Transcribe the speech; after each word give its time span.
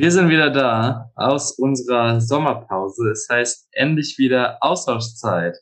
Wir 0.00 0.12
sind 0.12 0.28
wieder 0.28 0.50
da 0.50 1.10
aus 1.16 1.58
unserer 1.58 2.20
Sommerpause. 2.20 3.10
Es 3.10 3.26
heißt 3.28 3.66
endlich 3.72 4.14
wieder 4.16 4.58
Austauschzeit. 4.60 5.56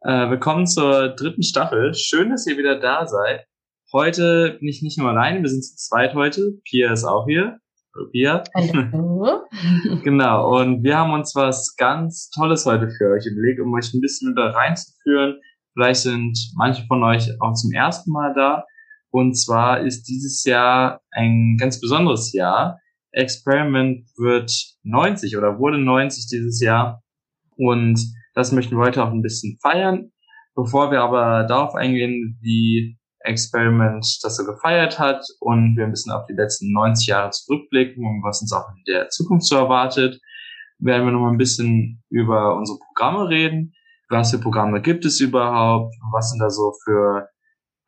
Äh, 0.00 0.30
willkommen 0.30 0.66
zur 0.66 1.10
dritten 1.10 1.44
Staffel. 1.44 1.94
Schön, 1.94 2.30
dass 2.30 2.44
ihr 2.48 2.58
wieder 2.58 2.80
da 2.80 3.06
seid. 3.06 3.46
Heute 3.92 4.56
bin 4.58 4.66
ich 4.68 4.82
nicht 4.82 4.98
nur 4.98 5.08
alleine, 5.10 5.42
wir 5.42 5.48
sind 5.48 5.62
zu 5.62 5.76
zweit 5.76 6.12
heute. 6.14 6.54
Pia 6.68 6.92
ist 6.92 7.04
auch 7.04 7.26
hier. 7.28 7.60
Hallo 7.94 8.10
Pia. 8.10 8.42
Hallo. 8.52 9.44
genau, 10.02 10.58
und 10.58 10.82
wir 10.82 10.98
haben 10.98 11.12
uns 11.12 11.36
was 11.36 11.76
ganz 11.76 12.30
Tolles 12.30 12.66
heute 12.66 12.90
für 12.90 13.12
euch 13.12 13.26
überlegt, 13.26 13.60
um 13.60 13.72
euch 13.74 13.94
ein 13.94 14.00
bisschen 14.00 14.32
wieder 14.32 14.56
reinzuführen. 14.56 15.38
Vielleicht 15.74 16.00
sind 16.00 16.36
manche 16.56 16.84
von 16.88 17.04
euch 17.04 17.30
auch 17.38 17.54
zum 17.54 17.70
ersten 17.70 18.10
Mal 18.10 18.34
da. 18.34 18.64
Und 19.10 19.38
zwar 19.38 19.82
ist 19.82 20.08
dieses 20.08 20.42
Jahr 20.42 21.00
ein 21.12 21.56
ganz 21.60 21.80
besonderes 21.80 22.32
Jahr. 22.32 22.80
Experiment 23.18 24.06
wird 24.16 24.52
90 24.84 25.36
oder 25.36 25.58
wurde 25.58 25.78
90 25.78 26.28
dieses 26.28 26.60
Jahr. 26.60 27.02
Und 27.56 27.98
das 28.34 28.52
möchten 28.52 28.76
wir 28.76 28.84
heute 28.84 29.02
auch 29.02 29.10
ein 29.10 29.22
bisschen 29.22 29.58
feiern. 29.60 30.12
Bevor 30.54 30.90
wir 30.92 31.02
aber 31.02 31.44
darauf 31.44 31.74
eingehen, 31.74 32.38
wie 32.40 32.96
Experiment 33.20 34.06
das 34.22 34.36
so 34.36 34.44
gefeiert 34.44 34.98
hat 34.98 35.24
und 35.40 35.76
wir 35.76 35.84
ein 35.84 35.90
bisschen 35.90 36.12
auf 36.12 36.26
die 36.26 36.34
letzten 36.34 36.72
90 36.72 37.08
Jahre 37.08 37.30
zurückblicken 37.30 38.04
und 38.04 38.22
was 38.22 38.40
uns 38.40 38.52
auch 38.52 38.68
in 38.70 38.84
der 38.86 39.08
Zukunft 39.08 39.46
so 39.46 39.56
erwartet, 39.56 40.20
werden 40.78 41.04
wir 41.04 41.12
noch 41.12 41.28
ein 41.28 41.38
bisschen 41.38 42.02
über 42.10 42.56
unsere 42.56 42.78
Programme 42.78 43.28
reden. 43.28 43.74
Was 44.08 44.30
für 44.30 44.38
Programme 44.38 44.80
gibt 44.80 45.04
es 45.04 45.20
überhaupt? 45.20 45.92
Was 46.12 46.30
sind 46.30 46.38
da 46.38 46.50
so 46.50 46.72
für 46.84 47.28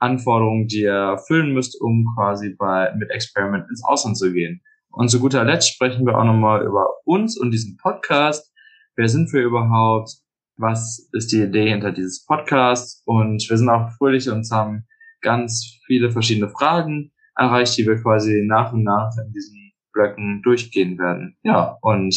Anforderungen, 0.00 0.66
die 0.66 0.82
ihr 0.82 0.92
erfüllen 0.92 1.52
müsst, 1.52 1.80
um 1.80 2.04
quasi 2.16 2.56
bei, 2.58 2.92
mit 2.96 3.10
Experiment 3.10 3.66
ins 3.70 3.84
Ausland 3.84 4.18
zu 4.18 4.32
gehen? 4.32 4.60
Und 4.90 5.08
zu 5.08 5.20
guter 5.20 5.44
Letzt 5.44 5.72
sprechen 5.72 6.06
wir 6.06 6.18
auch 6.18 6.24
nochmal 6.24 6.64
über 6.64 6.86
uns 7.04 7.38
und 7.38 7.52
diesen 7.52 7.76
Podcast. 7.76 8.52
Wer 8.96 9.08
sind 9.08 9.32
wir 9.32 9.42
überhaupt? 9.42 10.10
Was 10.56 11.08
ist 11.12 11.32
die 11.32 11.42
Idee 11.42 11.70
hinter 11.70 11.92
dieses 11.92 12.24
Podcasts? 12.24 13.02
Und 13.06 13.48
wir 13.48 13.56
sind 13.56 13.68
auch 13.68 13.90
fröhlich 13.92 14.28
und 14.28 14.46
haben 14.50 14.86
ganz 15.20 15.78
viele 15.86 16.10
verschiedene 16.10 16.50
Fragen 16.50 17.12
erreicht, 17.36 17.78
die 17.78 17.86
wir 17.86 18.00
quasi 18.02 18.44
nach 18.46 18.72
und 18.72 18.82
nach 18.82 19.10
in 19.24 19.32
diesen 19.32 19.72
Blöcken 19.92 20.42
durchgehen 20.42 20.98
werden. 20.98 21.36
Ja, 21.42 21.78
und 21.80 22.14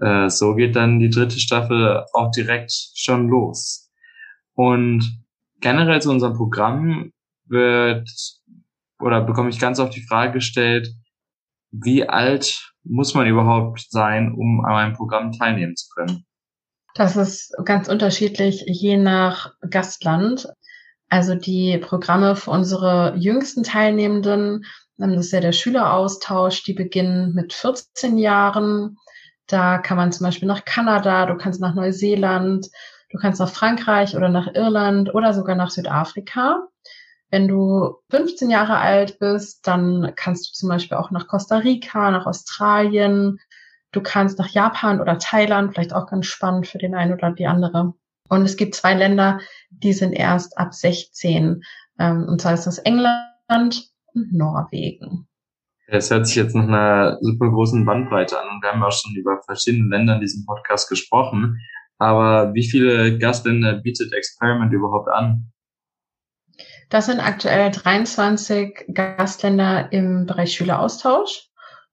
äh, 0.00 0.28
so 0.28 0.54
geht 0.54 0.76
dann 0.76 0.98
die 0.98 1.10
dritte 1.10 1.38
Staffel 1.38 2.04
auch 2.12 2.30
direkt 2.30 2.72
schon 2.94 3.28
los. 3.28 3.90
Und 4.54 5.24
generell 5.60 6.00
zu 6.00 6.10
unserem 6.10 6.34
Programm 6.34 7.12
wird 7.46 8.08
oder 8.98 9.20
bekomme 9.22 9.50
ich 9.50 9.58
ganz 9.58 9.78
oft 9.78 9.94
die 9.94 10.06
Frage 10.06 10.34
gestellt, 10.34 10.88
wie 11.84 12.08
alt 12.08 12.72
muss 12.84 13.14
man 13.14 13.26
überhaupt 13.26 13.86
sein, 13.90 14.32
um 14.32 14.64
an 14.64 14.74
einem 14.74 14.94
Programm 14.94 15.32
teilnehmen 15.32 15.76
zu 15.76 15.88
können? 15.94 16.24
Das 16.94 17.16
ist 17.16 17.54
ganz 17.64 17.88
unterschiedlich 17.88 18.64
je 18.66 18.96
nach 18.96 19.52
Gastland. 19.68 20.48
Also 21.08 21.34
die 21.34 21.78
Programme 21.78 22.36
für 22.36 22.50
unsere 22.50 23.14
jüngsten 23.16 23.62
Teilnehmenden, 23.62 24.64
das 24.96 25.26
ist 25.26 25.32
ja 25.32 25.40
der 25.40 25.52
Schüleraustausch, 25.52 26.64
die 26.64 26.72
beginnen 26.72 27.34
mit 27.34 27.52
14 27.52 28.16
Jahren. 28.16 28.96
Da 29.46 29.78
kann 29.78 29.96
man 29.96 30.10
zum 30.10 30.24
Beispiel 30.24 30.48
nach 30.48 30.64
Kanada, 30.64 31.26
du 31.26 31.36
kannst 31.36 31.60
nach 31.60 31.74
Neuseeland, 31.74 32.66
du 33.10 33.18
kannst 33.18 33.40
nach 33.40 33.50
Frankreich 33.50 34.16
oder 34.16 34.28
nach 34.28 34.54
Irland 34.54 35.14
oder 35.14 35.34
sogar 35.34 35.54
nach 35.54 35.70
Südafrika. 35.70 36.66
Wenn 37.30 37.48
du 37.48 37.96
15 38.10 38.50
Jahre 38.50 38.78
alt 38.78 39.18
bist, 39.18 39.66
dann 39.66 40.12
kannst 40.16 40.48
du 40.48 40.52
zum 40.52 40.68
Beispiel 40.68 40.96
auch 40.96 41.10
nach 41.10 41.26
Costa 41.26 41.58
Rica, 41.58 42.10
nach 42.10 42.26
Australien. 42.26 43.38
Du 43.92 44.00
kannst 44.00 44.38
nach 44.38 44.48
Japan 44.48 45.00
oder 45.00 45.18
Thailand, 45.18 45.72
vielleicht 45.72 45.92
auch 45.92 46.06
ganz 46.06 46.26
spannend 46.26 46.68
für 46.68 46.78
den 46.78 46.94
einen 46.94 47.12
oder 47.12 47.32
die 47.32 47.46
andere. 47.46 47.94
Und 48.28 48.42
es 48.42 48.56
gibt 48.56 48.74
zwei 48.74 48.94
Länder, 48.94 49.40
die 49.70 49.92
sind 49.92 50.12
erst 50.12 50.58
ab 50.58 50.74
16. 50.74 51.62
Ähm, 51.98 52.26
und 52.28 52.40
zwar 52.40 52.54
ist 52.54 52.66
das 52.66 52.78
England 52.78 53.90
und 54.14 54.32
Norwegen. 54.32 55.28
Es 55.88 56.10
hört 56.10 56.26
sich 56.26 56.36
jetzt 56.36 56.54
nach 56.54 56.66
einer 56.66 57.18
super 57.20 57.48
großen 57.48 57.84
Bandbreite 57.84 58.40
an 58.40 58.48
und 58.48 58.62
wir 58.62 58.72
haben 58.72 58.82
auch 58.82 58.92
schon 58.92 59.14
über 59.14 59.40
verschiedene 59.44 59.88
Länder 59.88 60.14
in 60.14 60.20
diesem 60.20 60.44
Podcast 60.44 60.88
gesprochen. 60.88 61.60
Aber 61.98 62.52
wie 62.54 62.68
viele 62.68 63.18
Gastländer 63.18 63.74
bietet 63.74 64.12
Experiment 64.12 64.72
überhaupt 64.72 65.08
an? 65.08 65.52
Das 66.88 67.06
sind 67.06 67.20
aktuell 67.20 67.70
23 67.70 68.86
Gastländer 68.92 69.92
im 69.92 70.26
Bereich 70.26 70.54
Schüleraustausch. 70.54 71.48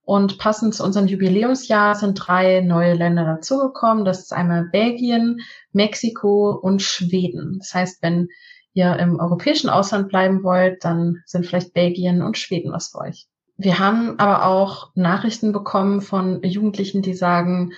Und 0.06 0.38
passend 0.38 0.74
zu 0.74 0.84
unserem 0.84 1.06
Jubiläumsjahr 1.06 1.94
sind 1.94 2.14
drei 2.14 2.60
neue 2.60 2.92
Länder 2.92 3.24
dazugekommen. 3.24 4.04
Das 4.04 4.20
ist 4.20 4.32
einmal 4.34 4.68
Belgien, 4.70 5.40
Mexiko 5.72 6.50
und 6.50 6.82
Schweden. 6.82 7.56
Das 7.58 7.72
heißt, 7.72 8.02
wenn 8.02 8.28
ihr 8.74 8.96
im 8.98 9.18
europäischen 9.18 9.70
Ausland 9.70 10.08
bleiben 10.08 10.42
wollt, 10.42 10.84
dann 10.84 11.22
sind 11.24 11.46
vielleicht 11.46 11.72
Belgien 11.72 12.22
und 12.22 12.36
Schweden 12.36 12.70
was 12.72 12.88
für 12.88 12.98
euch. 12.98 13.26
Wir 13.56 13.78
haben 13.78 14.18
aber 14.18 14.46
auch 14.46 14.90
Nachrichten 14.94 15.52
bekommen 15.52 16.02
von 16.02 16.42
Jugendlichen, 16.42 17.00
die 17.00 17.14
sagen, 17.14 17.72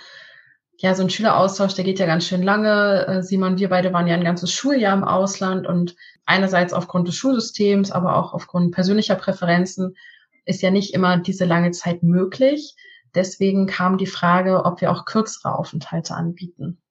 ja, 0.78 0.94
so 0.94 1.02
ein 1.02 1.10
Schüleraustausch, 1.10 1.74
der 1.74 1.84
geht 1.84 1.98
ja 1.98 2.06
ganz 2.06 2.26
schön 2.26 2.42
lange. 2.42 3.06
Äh, 3.06 3.22
Simon, 3.22 3.58
wir 3.58 3.68
beide 3.68 3.92
waren 3.92 4.06
ja 4.06 4.14
ein 4.14 4.24
ganzes 4.24 4.52
Schuljahr 4.52 4.96
im 4.96 5.04
Ausland 5.04 5.66
und 5.66 5.96
einerseits 6.26 6.72
aufgrund 6.72 7.08
des 7.08 7.16
Schulsystems, 7.16 7.90
aber 7.90 8.16
auch 8.16 8.34
aufgrund 8.34 8.74
persönlicher 8.74 9.14
Präferenzen 9.14 9.96
ist 10.44 10.62
ja 10.62 10.70
nicht 10.70 10.94
immer 10.94 11.18
diese 11.18 11.44
lange 11.44 11.70
Zeit 11.70 12.02
möglich. 12.02 12.76
Deswegen 13.14 13.66
kam 13.66 13.96
die 13.96 14.06
Frage, 14.06 14.64
ob 14.64 14.80
wir 14.80 14.90
auch 14.90 15.06
kürzere 15.06 15.54
Aufenthalte 15.58 16.14
anbieten. 16.14 16.82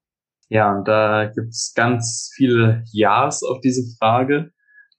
Ja, 0.49 0.75
und 0.75 0.87
da 0.87 1.25
gibt's 1.25 1.73
ganz 1.75 2.31
viele 2.35 2.83
Ja's 2.91 3.43
auf 3.43 3.61
diese 3.61 3.83
Frage. 3.97 4.51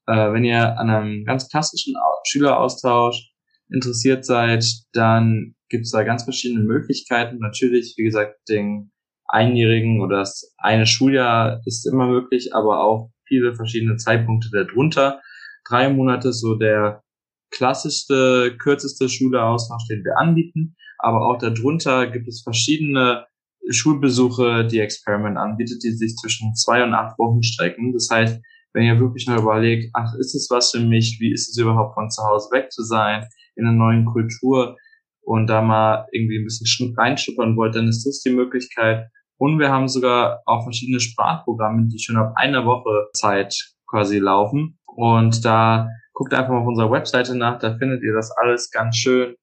Äh, 0.06 0.32
wenn 0.32 0.44
ihr 0.44 0.78
an 0.78 0.91
einem 0.91 1.24
ganz 1.24 1.48
klassischen 1.48 1.94
Schüleraustausch 2.24 3.32
interessiert 3.71 4.25
seid, 4.25 4.65
dann 4.93 5.54
gibt's 5.69 5.91
da 5.91 6.03
ganz 6.03 6.25
verschiedene 6.25 6.65
Möglichkeiten. 6.65 7.38
Natürlich, 7.38 7.94
wie 7.97 8.04
gesagt, 8.04 8.37
den 8.49 8.91
Einjährigen 9.28 10.00
oder 10.00 10.19
das 10.19 10.54
eine 10.59 10.87
Schuljahr 10.87 11.60
ist 11.65 11.87
immer 11.87 12.06
möglich, 12.06 12.54
aber 12.54 12.84
auch 12.84 13.10
viele 13.27 13.54
verschiedene 13.54 13.97
Zeitpunkte 13.97 14.50
darunter. 14.53 15.21
Drei 15.69 15.93
Monate 15.93 16.32
so 16.32 16.54
der 16.54 17.03
klassischste, 17.50 18.56
kürzeste 18.59 19.09
Schuleraustausch, 19.09 19.87
den 19.88 20.04
wir 20.04 20.19
anbieten. 20.19 20.77
Aber 20.98 21.28
auch 21.28 21.38
darunter 21.38 22.06
gibt 22.06 22.28
es 22.28 22.43
verschiedene 22.43 23.27
Schulbesuche, 23.69 24.66
die 24.66 24.78
Experiment 24.78 25.37
anbietet, 25.37 25.83
die 25.83 25.93
sich 25.93 26.15
zwischen 26.16 26.54
zwei 26.54 26.84
und 26.84 26.94
acht 26.94 27.19
Wochen 27.19 27.43
strecken. 27.43 27.93
Das 27.93 28.09
heißt, 28.10 28.41
wenn 28.76 28.84
ihr 28.84 29.00
wirklich 29.00 29.26
noch 29.26 29.41
überlegt, 29.41 29.88
ach, 29.94 30.12
ist 30.19 30.34
es 30.34 30.48
was 30.50 30.70
für 30.70 30.81
mich? 30.81 31.16
Wie 31.19 31.32
ist 31.32 31.48
es 31.48 31.56
überhaupt 31.56 31.94
von 31.94 32.10
zu 32.10 32.22
Hause 32.22 32.50
weg 32.53 32.70
zu 32.70 32.82
sein, 32.82 33.26
in 33.56 33.66
einer 33.66 33.75
neuen 33.75 34.04
Kultur 34.04 34.76
und 35.22 35.47
da 35.47 35.62
mal 35.62 36.06
irgendwie 36.12 36.38
ein 36.38 36.44
bisschen 36.44 36.94
reinschuppern 36.94 37.56
wollt, 37.56 37.75
dann 37.75 37.88
ist 37.88 38.04
das 38.04 38.20
die 38.20 38.34
Möglichkeit. 38.34 39.06
Und 39.38 39.59
wir 39.59 39.70
haben 39.70 39.88
sogar 39.88 40.42
auch 40.44 40.65
verschiedene 40.65 41.00
Sprachprogramme, 41.00 41.88
die 41.88 41.98
schon 41.98 42.19
ab 42.19 42.34
einer 42.36 42.66
Woche 42.66 43.09
Zeit 43.15 43.56
quasi 43.86 44.19
laufen. 44.19 44.78
Und 44.84 45.42
da 45.47 45.88
guckt 46.12 46.34
einfach 46.34 46.53
mal 46.53 46.60
auf 46.60 46.69
unserer 46.69 46.91
Webseite 46.91 47.34
nach, 47.34 47.59
da 47.59 47.78
findet 47.78 48.03
ihr 48.03 48.12
das 48.12 48.31
alles 48.31 48.70
ganz 48.70 48.97
schön 48.97 49.36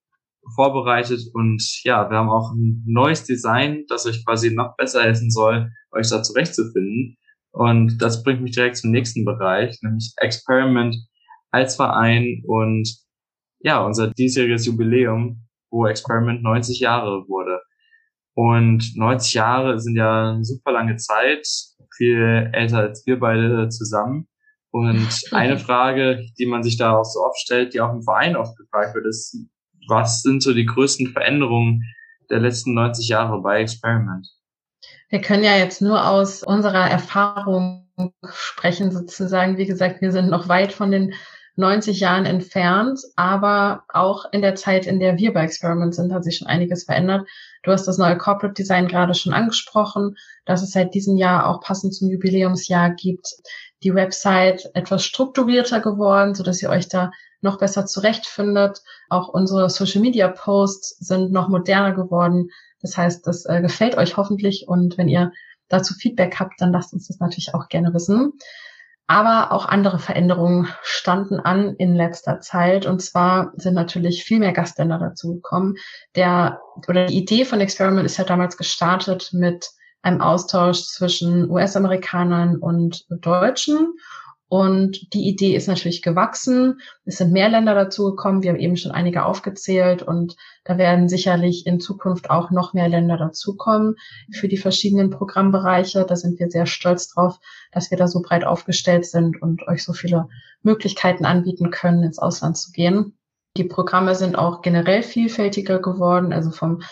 vorbereitet. 0.54 1.22
Und 1.34 1.82
ja, 1.84 2.08
wir 2.08 2.18
haben 2.18 2.30
auch 2.30 2.52
ein 2.54 2.84
neues 2.86 3.24
Design, 3.24 3.86
das 3.88 4.06
euch 4.06 4.24
quasi 4.24 4.54
noch 4.54 4.76
besser 4.78 5.02
helfen 5.02 5.32
soll, 5.32 5.72
euch 5.92 6.08
da 6.08 6.22
zurechtzufinden. 6.22 7.18
Und 7.54 8.00
das 8.00 8.24
bringt 8.24 8.42
mich 8.42 8.54
direkt 8.54 8.78
zum 8.78 8.92
nächsten 8.92 9.26
Bereich, 9.26 9.78
nämlich 9.82 10.12
Experiment 10.18 10.96
als 11.52 11.76
Verein 11.76 12.42
und 12.48 12.90
ja, 13.60 13.86
unser 13.86 14.10
diesjähriges 14.10 14.66
Jubiläum, 14.66 15.48
wo 15.70 15.86
Experiment 15.86 16.42
90 16.42 16.80
Jahre 16.80 17.28
wurde. 17.28 17.62
Und 18.34 18.96
90 18.96 19.36
Jahre 19.36 19.80
sind 19.80 19.96
ja 19.96 20.32
eine 20.32 20.44
super 20.44 20.72
lange 20.72 20.96
Zeit, 20.98 21.48
viel 21.96 22.50
älter 22.52 22.80
als 22.80 23.06
wir 23.06 23.20
beide 23.20 23.70
zusammen. 23.70 24.28
Und 24.72 25.08
eine 25.32 25.60
Frage, 25.60 26.26
die 26.40 26.48
man 26.48 26.64
sich 26.64 26.78
da 26.78 26.98
auch 26.98 27.06
so 27.06 27.20
oft 27.20 27.38
stellt, 27.38 27.76
die 27.76 27.82
auch 27.82 27.94
im 27.94 28.02
Verein 28.02 28.36
oft 28.36 28.58
gefragt 28.58 28.96
wird, 28.96 29.06
ist, 29.06 29.38
was 29.88 30.24
sind 30.24 30.42
so 30.42 30.54
die 30.54 30.66
größten 30.66 31.12
Veränderungen 31.12 31.84
der 32.32 32.40
letzten 32.40 32.74
90 32.74 33.10
Jahre 33.10 33.40
bei 33.44 33.62
Experiment? 33.62 34.28
Wir 35.14 35.22
können 35.22 35.44
ja 35.44 35.56
jetzt 35.56 35.80
nur 35.80 36.08
aus 36.08 36.42
unserer 36.42 36.90
Erfahrung 36.90 37.88
sprechen, 38.32 38.90
sozusagen. 38.90 39.60
Wie 39.60 39.68
gesagt, 39.68 40.02
wir 40.02 40.12
sind 40.12 40.28
noch 40.28 40.48
weit 40.48 40.74
von 40.74 40.90
den 40.90 41.14
90 41.56 42.00
Jahren 42.00 42.26
entfernt, 42.26 43.00
aber 43.16 43.84
auch 43.90 44.26
in 44.32 44.42
der 44.42 44.56
Zeit, 44.56 44.88
in 44.88 45.00
der 45.00 45.20
wir 45.20 45.32
bei 45.32 45.44
Experiment 45.44 45.94
sind, 45.94 46.12
hat 46.12 46.24
sich 46.24 46.38
schon 46.38 46.48
einiges 46.48 46.86
verändert. 46.86 47.28
Du 47.62 47.72
hast 47.72 47.88
das 47.88 48.00
neue 48.00 48.18
Corporate 48.18 48.56
Design 48.56 48.88
gerade 48.88 49.14
schon 49.14 49.34
angesprochen, 49.34 50.16
dass 50.46 50.64
es 50.64 50.72
seit 50.72 50.96
diesem 50.96 51.16
Jahr 51.16 51.48
auch 51.48 51.62
passend 51.62 51.94
zum 51.94 52.10
Jubiläumsjahr 52.10 52.90
gibt. 52.96 53.28
Die 53.84 53.94
Website 53.94 54.72
etwas 54.74 55.06
strukturierter 55.06 55.80
geworden, 55.80 56.34
so 56.34 56.42
dass 56.42 56.60
ihr 56.64 56.72
euch 56.72 56.88
da 56.88 57.12
noch 57.42 57.60
besser 57.60 57.86
zurechtfindet. 57.86 58.82
Auch 59.10 59.28
unsere 59.28 59.70
Social 59.70 60.02
Media 60.02 60.28
Posts 60.28 60.98
sind 60.98 61.32
noch 61.32 61.50
moderner 61.50 61.94
geworden. 61.94 62.50
Das 62.84 62.96
heißt, 62.96 63.26
das 63.26 63.46
äh, 63.46 63.62
gefällt 63.62 63.98
euch 63.98 64.18
hoffentlich 64.18 64.68
und 64.68 64.98
wenn 65.00 65.08
ihr 65.08 65.32
dazu 65.70 65.96
Feedback 65.96 66.40
habt, 66.40 66.62
dann 66.62 66.72
lasst 66.72 66.94
uns 66.94 67.08
das 67.08 67.20
natürlich 67.20 67.54
auch 67.56 67.68
gerne 67.70 67.94
wissen. 67.94 68.34
Aber 69.08 69.52
auch 69.52 69.66
andere 69.66 70.00
Veränderungen 70.00 70.70
standen 70.82 71.40
an 71.40 71.76
in 71.76 71.96
letzter 71.96 72.40
Zeit. 72.40 72.86
Und 72.86 73.02
zwar 73.02 73.52
sind 73.58 73.74
natürlich 73.74 74.24
viel 74.24 74.40
mehr 74.40 74.54
Gastländer 74.54 74.98
dazugekommen. 74.98 75.76
Der 76.16 76.62
oder 76.88 77.08
die 77.08 77.18
Idee 77.18 77.44
von 77.44 77.60
Experiment 77.60 78.06
ist 78.06 78.18
ja 78.18 78.24
damals 78.24 78.56
gestartet 78.56 79.32
mit 79.34 79.70
einem 80.04 80.22
Austausch 80.22 80.84
zwischen 80.84 81.50
US-Amerikanern 81.50 82.58
und 82.58 83.06
Deutschen. 83.10 83.94
Und 84.54 85.16
die 85.16 85.28
Idee 85.28 85.56
ist 85.56 85.68
natürlich 85.68 86.04
gewachsen. 86.04 86.80
Es 87.06 87.18
sind 87.18 87.32
mehr 87.32 87.50
Länder 87.50 87.74
dazugekommen. 87.74 88.44
Wir 88.44 88.52
haben 88.52 88.60
eben 88.60 88.78
schon 88.78 88.92
einige 88.92 89.26
aufgezählt 89.26 90.04
und 90.04 90.36
da 90.64 90.78
werden 90.78 91.10
sicherlich 91.10 91.66
in 91.66 91.80
Zukunft 91.80 92.30
auch 92.30 92.52
noch 92.52 92.76
mehr 92.76 92.88
Länder 92.88 93.18
dazukommen 93.18 93.96
für 94.32 94.48
die 94.48 94.60
verschiedenen 94.60 95.10
Programmbereiche. 95.10 96.06
Da 96.08 96.16
sind 96.16 96.40
wir 96.40 96.52
sehr 96.52 96.68
stolz 96.68 97.08
drauf, 97.08 97.40
dass 97.72 97.90
wir 97.90 97.98
da 97.98 98.08
so 98.08 98.22
breit 98.22 98.46
aufgestellt 98.46 99.08
sind 99.08 99.42
und 99.42 99.68
euch 99.68 99.84
so 99.84 99.92
viele 99.92 100.30
Möglichkeiten 100.62 101.26
anbieten 101.26 101.72
können, 101.72 102.04
ins 102.04 102.20
Ausland 102.20 102.56
zu 102.56 102.72
gehen. 102.74 103.18
Die 103.58 103.64
Programme 103.64 104.14
sind 104.14 104.38
auch 104.38 104.62
generell 104.62 105.02
vielfältiger 105.02 105.80
geworden, 105.80 106.32
also 106.32 106.52
vom 106.52 106.84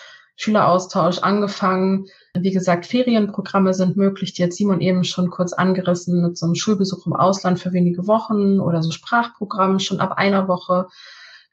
Schüleraustausch 0.41 1.19
angefangen. 1.19 2.07
Wie 2.33 2.51
gesagt, 2.51 2.87
Ferienprogramme 2.87 3.75
sind 3.75 3.95
möglich, 3.95 4.33
die 4.33 4.43
hat 4.43 4.53
Simon 4.53 4.81
eben 4.81 5.03
schon 5.03 5.29
kurz 5.29 5.53
angerissen 5.53 6.23
mit 6.23 6.35
so 6.35 6.47
einem 6.47 6.55
Schulbesuch 6.55 7.05
im 7.05 7.13
Ausland 7.13 7.59
für 7.59 7.73
wenige 7.73 8.07
Wochen 8.07 8.59
oder 8.59 8.81
so 8.81 8.89
Sprachprogramme 8.89 9.79
schon 9.79 9.99
ab 9.99 10.13
einer 10.13 10.47
Woche. 10.47 10.87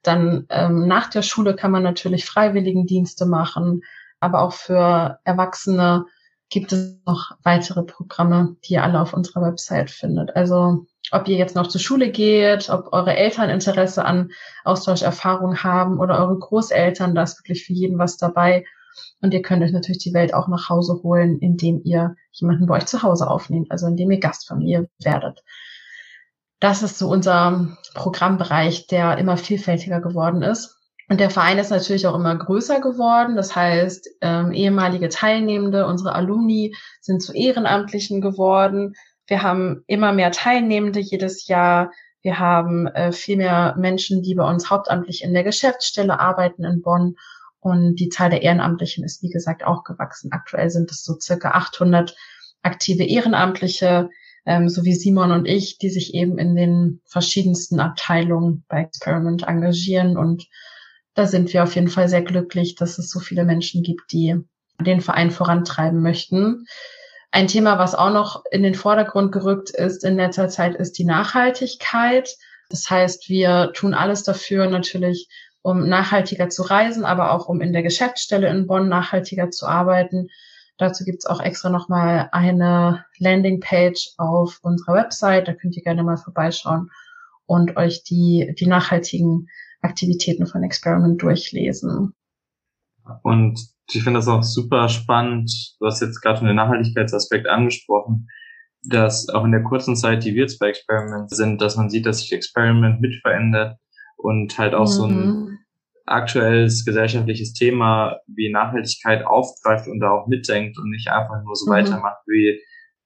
Dann 0.02 0.46
ähm, 0.48 0.86
nach 0.86 1.10
der 1.10 1.20
Schule 1.20 1.54
kann 1.54 1.70
man 1.70 1.82
natürlich 1.82 2.24
Freiwilligendienste 2.24 3.26
machen, 3.26 3.82
aber 4.20 4.40
auch 4.40 4.54
für 4.54 5.18
Erwachsene 5.24 6.06
gibt 6.48 6.72
es 6.72 6.96
noch 7.04 7.32
weitere 7.42 7.82
Programme, 7.82 8.56
die 8.64 8.74
ihr 8.74 8.84
alle 8.84 9.02
auf 9.02 9.12
unserer 9.12 9.42
Website 9.42 9.90
findet. 9.90 10.34
Also 10.34 10.86
ob 11.10 11.28
ihr 11.28 11.36
jetzt 11.36 11.56
noch 11.56 11.66
zur 11.66 11.80
Schule 11.80 12.10
geht, 12.10 12.70
ob 12.70 12.94
eure 12.94 13.14
Eltern 13.14 13.50
Interesse 13.50 14.02
an 14.06 14.30
Austauscherfahrung 14.64 15.62
haben 15.62 15.98
oder 15.98 16.18
eure 16.18 16.38
Großeltern, 16.38 17.14
da 17.14 17.24
ist 17.24 17.38
wirklich 17.38 17.66
für 17.66 17.74
jeden 17.74 17.98
was 17.98 18.16
dabei. 18.16 18.64
Und 19.20 19.34
ihr 19.34 19.42
könnt 19.42 19.62
euch 19.62 19.72
natürlich 19.72 20.02
die 20.02 20.14
Welt 20.14 20.34
auch 20.34 20.48
nach 20.48 20.68
Hause 20.68 21.00
holen, 21.02 21.38
indem 21.38 21.82
ihr 21.84 22.14
jemanden 22.32 22.66
bei 22.66 22.76
euch 22.76 22.86
zu 22.86 23.02
Hause 23.02 23.28
aufnehmt, 23.28 23.70
also 23.70 23.86
indem 23.86 24.10
ihr 24.10 24.20
Gastfamilie 24.20 24.88
werdet. 25.02 25.42
Das 26.60 26.82
ist 26.82 26.98
so 26.98 27.08
unser 27.08 27.76
Programmbereich, 27.94 28.86
der 28.86 29.18
immer 29.18 29.36
vielfältiger 29.36 30.00
geworden 30.00 30.42
ist. 30.42 30.76
Und 31.08 31.20
der 31.20 31.30
Verein 31.30 31.58
ist 31.58 31.70
natürlich 31.70 32.06
auch 32.06 32.14
immer 32.14 32.36
größer 32.36 32.80
geworden. 32.80 33.36
Das 33.36 33.56
heißt, 33.56 34.08
ähm, 34.20 34.52
ehemalige 34.52 35.08
Teilnehmende, 35.08 35.86
unsere 35.86 36.14
Alumni 36.14 36.74
sind 37.00 37.22
zu 37.22 37.32
Ehrenamtlichen 37.32 38.20
geworden. 38.20 38.94
Wir 39.26 39.42
haben 39.42 39.84
immer 39.86 40.12
mehr 40.12 40.32
Teilnehmende 40.32 41.00
jedes 41.00 41.48
Jahr. 41.48 41.92
Wir 42.22 42.38
haben 42.38 42.88
äh, 42.88 43.12
viel 43.12 43.38
mehr 43.38 43.74
Menschen, 43.78 44.22
die 44.22 44.34
bei 44.34 44.48
uns 44.48 44.68
hauptamtlich 44.68 45.22
in 45.22 45.32
der 45.32 45.44
Geschäftsstelle 45.44 46.20
arbeiten 46.20 46.64
in 46.64 46.82
Bonn. 46.82 47.14
Und 47.60 47.96
die 47.96 48.08
Zahl 48.08 48.30
der 48.30 48.42
Ehrenamtlichen 48.42 49.04
ist, 49.04 49.22
wie 49.22 49.30
gesagt, 49.30 49.64
auch 49.64 49.84
gewachsen. 49.84 50.32
Aktuell 50.32 50.70
sind 50.70 50.90
es 50.90 51.02
so 51.04 51.16
circa 51.20 51.50
800 51.50 52.14
aktive 52.62 53.04
Ehrenamtliche, 53.04 54.10
ähm, 54.46 54.68
so 54.68 54.84
wie 54.84 54.94
Simon 54.94 55.32
und 55.32 55.46
ich, 55.46 55.78
die 55.78 55.90
sich 55.90 56.14
eben 56.14 56.38
in 56.38 56.54
den 56.54 57.00
verschiedensten 57.04 57.80
Abteilungen 57.80 58.64
bei 58.68 58.82
Experiment 58.82 59.42
engagieren. 59.42 60.16
Und 60.16 60.46
da 61.14 61.26
sind 61.26 61.52
wir 61.52 61.62
auf 61.62 61.74
jeden 61.74 61.88
Fall 61.88 62.08
sehr 62.08 62.22
glücklich, 62.22 62.74
dass 62.74 62.98
es 62.98 63.10
so 63.10 63.20
viele 63.20 63.44
Menschen 63.44 63.82
gibt, 63.82 64.12
die 64.12 64.36
den 64.80 65.00
Verein 65.00 65.30
vorantreiben 65.30 66.00
möchten. 66.00 66.66
Ein 67.30 67.48
Thema, 67.48 67.78
was 67.78 67.94
auch 67.94 68.12
noch 68.12 68.44
in 68.50 68.62
den 68.62 68.74
Vordergrund 68.74 69.32
gerückt 69.32 69.70
ist 69.70 70.04
in 70.04 70.16
letzter 70.16 70.48
Zeit, 70.48 70.76
ist 70.76 70.92
die 70.98 71.04
Nachhaltigkeit. 71.04 72.34
Das 72.70 72.88
heißt, 72.88 73.28
wir 73.28 73.72
tun 73.74 73.94
alles 73.94 74.22
dafür 74.22 74.68
natürlich, 74.68 75.28
um 75.62 75.88
nachhaltiger 75.88 76.48
zu 76.48 76.62
reisen, 76.62 77.04
aber 77.04 77.32
auch 77.32 77.48
um 77.48 77.60
in 77.60 77.72
der 77.72 77.82
Geschäftsstelle 77.82 78.48
in 78.48 78.66
Bonn 78.66 78.88
nachhaltiger 78.88 79.50
zu 79.50 79.66
arbeiten. 79.66 80.28
Dazu 80.78 81.04
gibt's 81.04 81.26
auch 81.26 81.40
extra 81.40 81.70
nochmal 81.70 82.28
eine 82.30 83.04
Landingpage 83.18 84.14
auf 84.16 84.60
unserer 84.62 84.94
Website. 84.94 85.48
Da 85.48 85.54
könnt 85.54 85.76
ihr 85.76 85.82
gerne 85.82 86.04
mal 86.04 86.16
vorbeischauen 86.16 86.90
und 87.46 87.76
euch 87.76 88.04
die, 88.04 88.54
die 88.58 88.66
nachhaltigen 88.66 89.48
Aktivitäten 89.80 90.46
von 90.46 90.62
Experiment 90.62 91.20
durchlesen. 91.20 92.14
Und 93.22 93.58
ich 93.90 94.04
finde 94.04 94.20
das 94.20 94.28
auch 94.28 94.42
super 94.42 94.88
spannend. 94.88 95.50
Du 95.80 95.86
hast 95.86 96.00
jetzt 96.00 96.20
gerade 96.20 96.38
schon 96.38 96.46
den 96.46 96.56
Nachhaltigkeitsaspekt 96.56 97.48
angesprochen, 97.48 98.28
dass 98.82 99.28
auch 99.28 99.44
in 99.44 99.52
der 99.52 99.62
kurzen 99.62 99.96
Zeit, 99.96 100.24
die 100.24 100.34
wir 100.34 100.42
jetzt 100.42 100.58
bei 100.58 100.68
Experiment 100.68 101.30
sind, 101.30 101.60
dass 101.60 101.76
man 101.76 101.90
sieht, 101.90 102.06
dass 102.06 102.20
sich 102.20 102.32
Experiment 102.32 103.00
mit 103.00 103.14
verändert 103.22 103.78
und 104.18 104.58
halt 104.58 104.74
auch 104.74 104.86
mhm. 104.86 104.92
so 104.92 105.04
ein 105.04 105.16
mhm. 105.16 105.58
aktuelles 106.04 106.84
gesellschaftliches 106.84 107.54
Thema 107.54 108.18
wie 108.26 108.52
Nachhaltigkeit 108.52 109.24
aufgreift 109.24 109.88
und 109.88 110.00
da 110.00 110.10
auch 110.10 110.26
mitdenkt 110.26 110.78
und 110.78 110.90
nicht 110.90 111.08
einfach 111.08 111.42
nur 111.42 111.56
so 111.56 111.66
mhm. 111.66 111.76
weitermacht 111.76 112.20
wie 112.26 112.60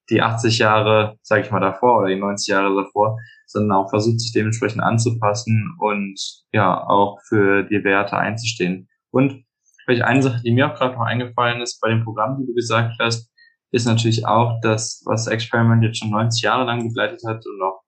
die 0.09 0.21
80 0.21 0.57
Jahre, 0.57 1.15
sage 1.21 1.43
ich 1.43 1.51
mal, 1.51 1.61
davor 1.61 1.99
oder 1.99 2.09
die 2.09 2.19
90 2.19 2.47
Jahre 2.47 2.75
davor, 2.75 3.17
sondern 3.47 3.77
auch 3.77 3.89
versucht, 3.89 4.19
sich 4.19 4.33
dementsprechend 4.33 4.83
anzupassen 4.83 5.75
und 5.79 6.19
ja, 6.51 6.85
auch 6.85 7.19
für 7.29 7.63
die 7.63 7.83
Werte 7.85 8.17
einzustehen. 8.17 8.89
Und 9.11 9.45
Vielleicht 9.85 10.03
eine 10.03 10.21
Sache, 10.21 10.41
die 10.43 10.51
mir 10.51 10.71
auch 10.71 10.77
gerade 10.77 10.95
noch 10.95 11.01
eingefallen 11.01 11.61
ist 11.61 11.79
bei 11.81 11.89
dem 11.89 12.03
Programm, 12.03 12.37
die 12.39 12.45
du 12.45 12.53
gesagt 12.53 12.95
hast, 12.99 13.29
ist 13.71 13.85
natürlich 13.85 14.25
auch 14.25 14.59
das, 14.61 15.01
was 15.05 15.27
Experiment 15.27 15.83
jetzt 15.83 15.99
schon 15.99 16.11
90 16.11 16.43
Jahre 16.43 16.65
lang 16.65 16.87
begleitet 16.87 17.21
hat 17.27 17.43
und 17.45 17.61
auch 17.61 17.81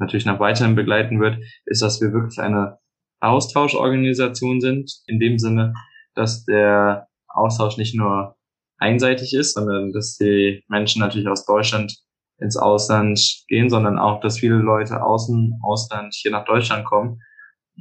natürlich 0.00 0.26
noch 0.26 0.40
weiterhin 0.40 0.74
begleiten 0.74 1.20
wird, 1.20 1.38
ist, 1.66 1.82
dass 1.82 2.00
wir 2.00 2.12
wirklich 2.12 2.40
eine 2.40 2.78
Austauschorganisation 3.20 4.60
sind, 4.60 4.90
in 5.06 5.20
dem 5.20 5.38
Sinne, 5.38 5.74
dass 6.14 6.44
der 6.44 7.06
Austausch 7.28 7.76
nicht 7.76 7.94
nur 7.94 8.36
einseitig 8.78 9.34
ist, 9.34 9.54
sondern 9.54 9.92
dass 9.92 10.16
die 10.16 10.64
Menschen 10.68 11.00
natürlich 11.00 11.28
aus 11.28 11.44
Deutschland 11.44 11.94
ins 12.38 12.56
Ausland 12.56 13.20
gehen, 13.48 13.68
sondern 13.68 13.98
auch, 13.98 14.20
dass 14.20 14.38
viele 14.38 14.56
Leute 14.56 15.02
aus 15.02 15.26
dem 15.26 15.58
Ausland 15.62 16.14
hier 16.14 16.30
nach 16.30 16.46
Deutschland 16.46 16.86
kommen. 16.86 17.20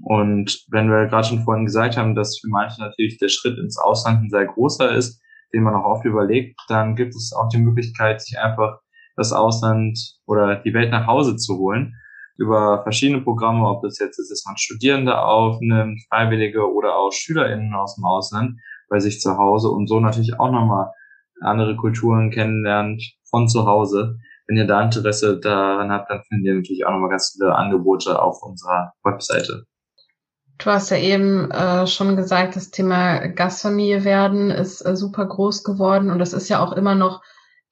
Und 0.03 0.65
wenn 0.69 0.89
wir 0.89 1.07
gerade 1.07 1.27
schon 1.27 1.43
vorhin 1.43 1.65
gesagt 1.65 1.97
haben, 1.97 2.15
dass 2.15 2.39
für 2.39 2.49
manche 2.49 2.81
natürlich 2.81 3.17
der 3.17 3.29
Schritt 3.29 3.57
ins 3.57 3.77
Ausland 3.77 4.23
ein 4.23 4.29
sehr 4.29 4.45
großer 4.45 4.93
ist, 4.93 5.21
den 5.53 5.63
man 5.63 5.75
auch 5.75 5.85
oft 5.85 6.05
überlegt, 6.05 6.59
dann 6.67 6.95
gibt 6.95 7.15
es 7.15 7.33
auch 7.33 7.47
die 7.47 7.57
Möglichkeit, 7.57 8.21
sich 8.21 8.37
einfach 8.37 8.79
das 9.15 9.31
Ausland 9.31 9.97
oder 10.25 10.57
die 10.57 10.73
Welt 10.73 10.91
nach 10.91 11.07
Hause 11.07 11.37
zu 11.37 11.57
holen 11.57 11.95
über 12.39 12.83
verschiedene 12.83 13.21
Programme, 13.21 13.67
ob 13.67 13.83
das 13.83 13.99
jetzt 13.99 14.17
ist, 14.17 14.31
dass 14.31 14.45
man 14.45 14.57
Studierende 14.57 15.21
aufnimmt, 15.21 16.01
Freiwillige 16.09 16.71
oder 16.71 16.95
auch 16.95 17.11
SchülerInnen 17.11 17.73
aus 17.73 17.95
dem 17.95 18.05
Ausland 18.05 18.59
bei 18.89 18.99
sich 18.99 19.19
zu 19.19 19.37
Hause 19.37 19.69
und 19.69 19.87
so 19.87 19.99
natürlich 19.99 20.39
auch 20.39 20.51
nochmal 20.51 20.91
andere 21.41 21.75
Kulturen 21.75 22.31
kennenlernt 22.31 23.03
von 23.29 23.47
zu 23.47 23.65
Hause. 23.65 24.17
Wenn 24.47 24.57
ihr 24.57 24.65
da 24.65 24.81
Interesse 24.81 25.39
daran 25.39 25.91
habt, 25.91 26.09
dann 26.09 26.23
findet 26.23 26.47
ihr 26.47 26.55
natürlich 26.55 26.85
auch 26.85 26.91
nochmal 26.91 27.09
ganz 27.09 27.33
viele 27.33 27.53
Angebote 27.53 28.21
auf 28.21 28.41
unserer 28.41 28.93
Webseite. 29.03 29.65
Du 30.57 30.65
hast 30.65 30.89
ja 30.89 30.97
eben 30.97 31.51
äh, 31.51 31.87
schon 31.87 32.15
gesagt, 32.15 32.55
das 32.55 32.71
Thema 32.71 33.27
Gastfamilie 33.27 34.03
werden 34.03 34.49
ist 34.49 34.81
äh, 34.85 34.95
super 34.95 35.25
groß 35.25 35.63
geworden 35.63 36.09
und 36.09 36.19
das 36.19 36.33
ist 36.33 36.49
ja 36.49 36.61
auch 36.61 36.73
immer 36.73 36.95
noch 36.95 37.21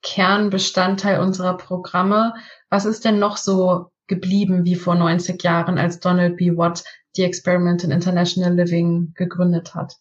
Kernbestandteil 0.02 1.20
unserer 1.20 1.56
Programme. 1.56 2.34
Was 2.70 2.84
ist 2.84 3.04
denn 3.04 3.18
noch 3.18 3.36
so 3.36 3.90
geblieben 4.08 4.64
wie 4.64 4.74
vor 4.74 4.94
90 4.94 5.42
Jahren, 5.42 5.78
als 5.78 6.00
Donald 6.00 6.36
B. 6.36 6.56
Watt 6.56 6.84
die 7.16 7.22
Experiment 7.22 7.84
in 7.84 7.90
International 7.90 8.54
Living 8.54 9.12
gegründet 9.14 9.74
hat? 9.74 9.94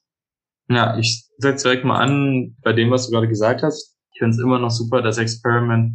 Ja, 0.70 0.98
ich 0.98 1.28
setze 1.38 1.70
direkt 1.70 1.86
mal 1.86 2.00
an 2.00 2.56
bei 2.62 2.74
dem, 2.74 2.92
was 2.92 3.08
du 3.08 3.14
gerade 3.14 3.28
gesagt 3.28 3.64
hast. 3.64 3.96
Ich 4.14 4.20
finde 4.20 4.36
es 4.36 4.42
immer 4.42 4.60
noch 4.60 4.72
super, 4.72 5.02
dass 5.02 5.18
Experiment 5.18 5.94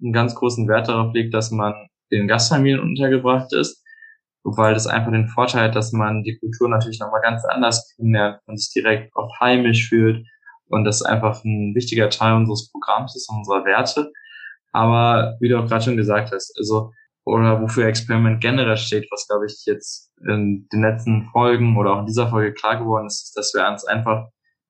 einen 0.00 0.12
ganz 0.12 0.34
großen 0.34 0.68
Wert 0.68 0.88
darauf 0.88 1.12
legt, 1.12 1.34
dass 1.34 1.50
man 1.50 1.74
in 2.10 2.28
Gastfamilien 2.28 2.80
untergebracht 2.80 3.52
ist 3.52 3.84
weil 4.44 4.74
das 4.74 4.86
einfach 4.86 5.10
den 5.10 5.28
Vorteil 5.28 5.68
hat, 5.68 5.74
dass 5.74 5.92
man 5.92 6.22
die 6.22 6.36
Kultur 6.36 6.68
natürlich 6.68 7.00
nochmal 7.00 7.22
ganz 7.22 7.44
anders 7.46 7.94
kennenlernt 7.96 8.40
und 8.46 8.60
sich 8.60 8.72
direkt 8.72 9.14
auch 9.16 9.40
heimisch 9.40 9.88
fühlt 9.88 10.26
und 10.68 10.84
das 10.84 11.02
einfach 11.02 11.42
ein 11.44 11.74
wichtiger 11.74 12.10
Teil 12.10 12.34
unseres 12.34 12.70
Programms 12.70 13.16
ist, 13.16 13.30
unserer 13.30 13.64
Werte. 13.64 14.12
Aber 14.72 15.36
wie 15.40 15.48
du 15.48 15.58
auch 15.58 15.66
gerade 15.66 15.84
schon 15.84 15.96
gesagt 15.96 16.30
hast, 16.32 16.54
also 16.58 16.92
oder 17.24 17.60
wofür 17.60 17.86
Experiment 17.86 18.40
generell 18.40 18.76
steht, 18.76 19.08
was 19.10 19.26
glaube 19.26 19.46
ich 19.46 19.64
jetzt 19.66 20.12
in 20.28 20.68
den 20.72 20.82
letzten 20.82 21.24
Folgen 21.32 21.76
oder 21.76 21.94
auch 21.94 22.00
in 22.00 22.06
dieser 22.06 22.28
Folge 22.28 22.52
klar 22.52 22.78
geworden 22.78 23.06
ist, 23.06 23.24
ist, 23.24 23.36
dass 23.36 23.54
wir 23.54 23.66
uns 23.66 23.84
einfach 23.84 24.28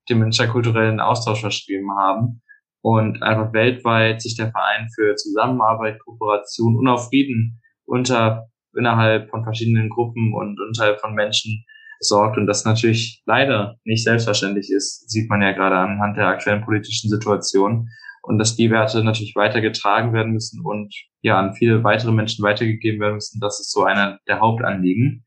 dem 0.08 0.22
interkulturellen 0.22 1.00
Austausch 1.00 1.40
verschrieben 1.40 1.90
haben 1.98 2.42
und 2.82 3.22
einfach 3.22 3.52
weltweit 3.52 4.20
sich 4.20 4.36
der 4.36 4.50
Verein 4.50 4.88
für 4.94 5.16
Zusammenarbeit, 5.16 5.98
Kooperation 6.04 6.76
und 6.76 6.86
auch 6.86 7.08
Frieden 7.08 7.60
unter 7.86 8.48
innerhalb 8.76 9.30
von 9.30 9.44
verschiedenen 9.44 9.88
Gruppen 9.88 10.34
und 10.34 10.60
unterhalb 10.60 11.00
von 11.00 11.14
Menschen 11.14 11.64
sorgt 12.00 12.36
und 12.36 12.46
das 12.46 12.64
natürlich 12.64 13.22
leider 13.24 13.76
nicht 13.84 14.04
selbstverständlich 14.04 14.70
ist, 14.70 15.08
sieht 15.08 15.30
man 15.30 15.42
ja 15.42 15.52
gerade 15.52 15.76
anhand 15.76 16.16
der 16.16 16.26
aktuellen 16.26 16.64
politischen 16.64 17.08
Situation 17.08 17.88
und 18.26 18.38
dass 18.38 18.56
die 18.56 18.70
Werte 18.70 19.04
natürlich 19.04 19.36
weitergetragen 19.36 20.12
werden 20.12 20.32
müssen 20.32 20.64
und 20.64 20.94
ja 21.20 21.38
an 21.38 21.54
viele 21.54 21.84
weitere 21.84 22.12
Menschen 22.12 22.42
weitergegeben 22.42 23.00
werden 23.00 23.14
müssen, 23.14 23.40
das 23.40 23.60
ist 23.60 23.70
so 23.70 23.84
einer 23.84 24.18
der 24.26 24.40
Hauptanliegen. 24.40 25.24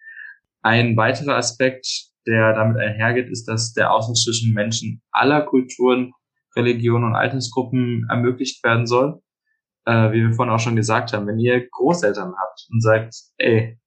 Ein 0.64 0.98
weiterer 0.98 1.36
Aspekt, 1.36 1.88
der 2.26 2.54
damit 2.54 2.78
einhergeht, 2.78 3.30
ist, 3.30 3.46
dass 3.46 3.74
der 3.74 3.94
Austausch 3.94 4.24
zwischen 4.24 4.54
Menschen 4.54 5.02
aller 5.12 5.42
Kulturen, 5.42 6.14
Religionen 6.56 7.06
und 7.06 7.16
Altersgruppen 7.16 8.08
ermöglicht 8.10 8.64
werden 8.64 8.88
soll. 8.88 9.22
Äh, 9.86 10.12
wie 10.12 10.24
wir 10.24 10.34
vorhin 10.34 10.54
auch 10.54 10.60
schon 10.60 10.76
gesagt 10.76 11.14
haben, 11.14 11.28
wenn 11.28 11.40
ihr 11.40 11.70
Großeltern 11.70 12.34
habt 12.38 12.68
und 12.72 12.82
sagt, 12.82 13.14
ey, 13.38 13.80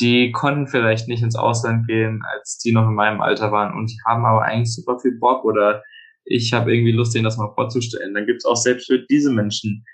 die 0.00 0.32
konnten 0.32 0.66
vielleicht 0.66 1.08
nicht 1.08 1.22
ins 1.22 1.36
Ausland 1.36 1.86
gehen, 1.86 2.22
als 2.34 2.58
die 2.58 2.72
noch 2.72 2.86
in 2.86 2.94
meinem 2.94 3.20
Alter 3.20 3.52
waren 3.52 3.74
und 3.74 3.90
haben 4.04 4.26
aber 4.26 4.42
eigentlich 4.42 4.74
super 4.74 4.98
viel 4.98 5.16
Bock 5.18 5.44
oder 5.44 5.82
ich 6.26 6.52
habe 6.52 6.74
irgendwie 6.74 6.92
Lust, 6.92 7.14
denen 7.14 7.24
das 7.24 7.36
mal 7.36 7.54
vorzustellen. 7.54 8.14
Dann 8.14 8.26
gibt's 8.26 8.44
auch 8.44 8.56
selbst 8.56 8.86
für 8.86 9.04
diese 9.08 9.32
Menschen 9.32 9.84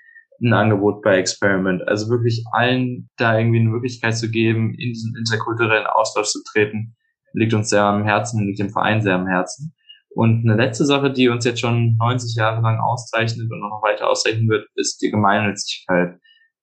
ein 0.43 0.53
Angebot 0.53 1.03
bei 1.03 1.19
Experiment. 1.19 1.87
Also 1.87 2.09
wirklich 2.09 2.45
allen 2.53 3.09
da 3.17 3.39
irgendwie 3.39 3.61
eine 3.61 3.69
Möglichkeit 3.69 4.17
zu 4.17 4.31
geben, 4.31 4.75
in 4.75 4.93
diesen 4.93 5.15
interkulturellen 5.17 5.87
Austausch 5.87 6.29
zu 6.29 6.43
treten, 6.53 6.97
liegt 7.35 7.55
uns 7.55 7.69
sehr 7.69 7.85
am 7.85 8.05
Herzen, 8.05 8.47
liegt 8.47 8.59
dem 8.59 8.71
Verein 8.71 9.03
sehr 9.03 9.15
am 9.15 9.29
Herzen. 9.29 9.75
Und 10.15 10.45
eine 10.45 10.57
letzte 10.57 10.85
Sache, 10.85 11.13
die 11.13 11.29
uns 11.29 11.45
jetzt 11.45 11.61
schon 11.61 11.97
90 11.97 12.35
Jahre 12.37 12.61
lang 12.61 12.81
auszeichnet 12.81 13.51
und 13.51 13.61
noch 13.61 13.83
weiter 13.83 14.11
auszeichnen 14.11 14.49
wird, 14.49 14.67
ist 14.75 15.01
die 15.01 15.11
Gemeinnützigkeit. 15.11 16.19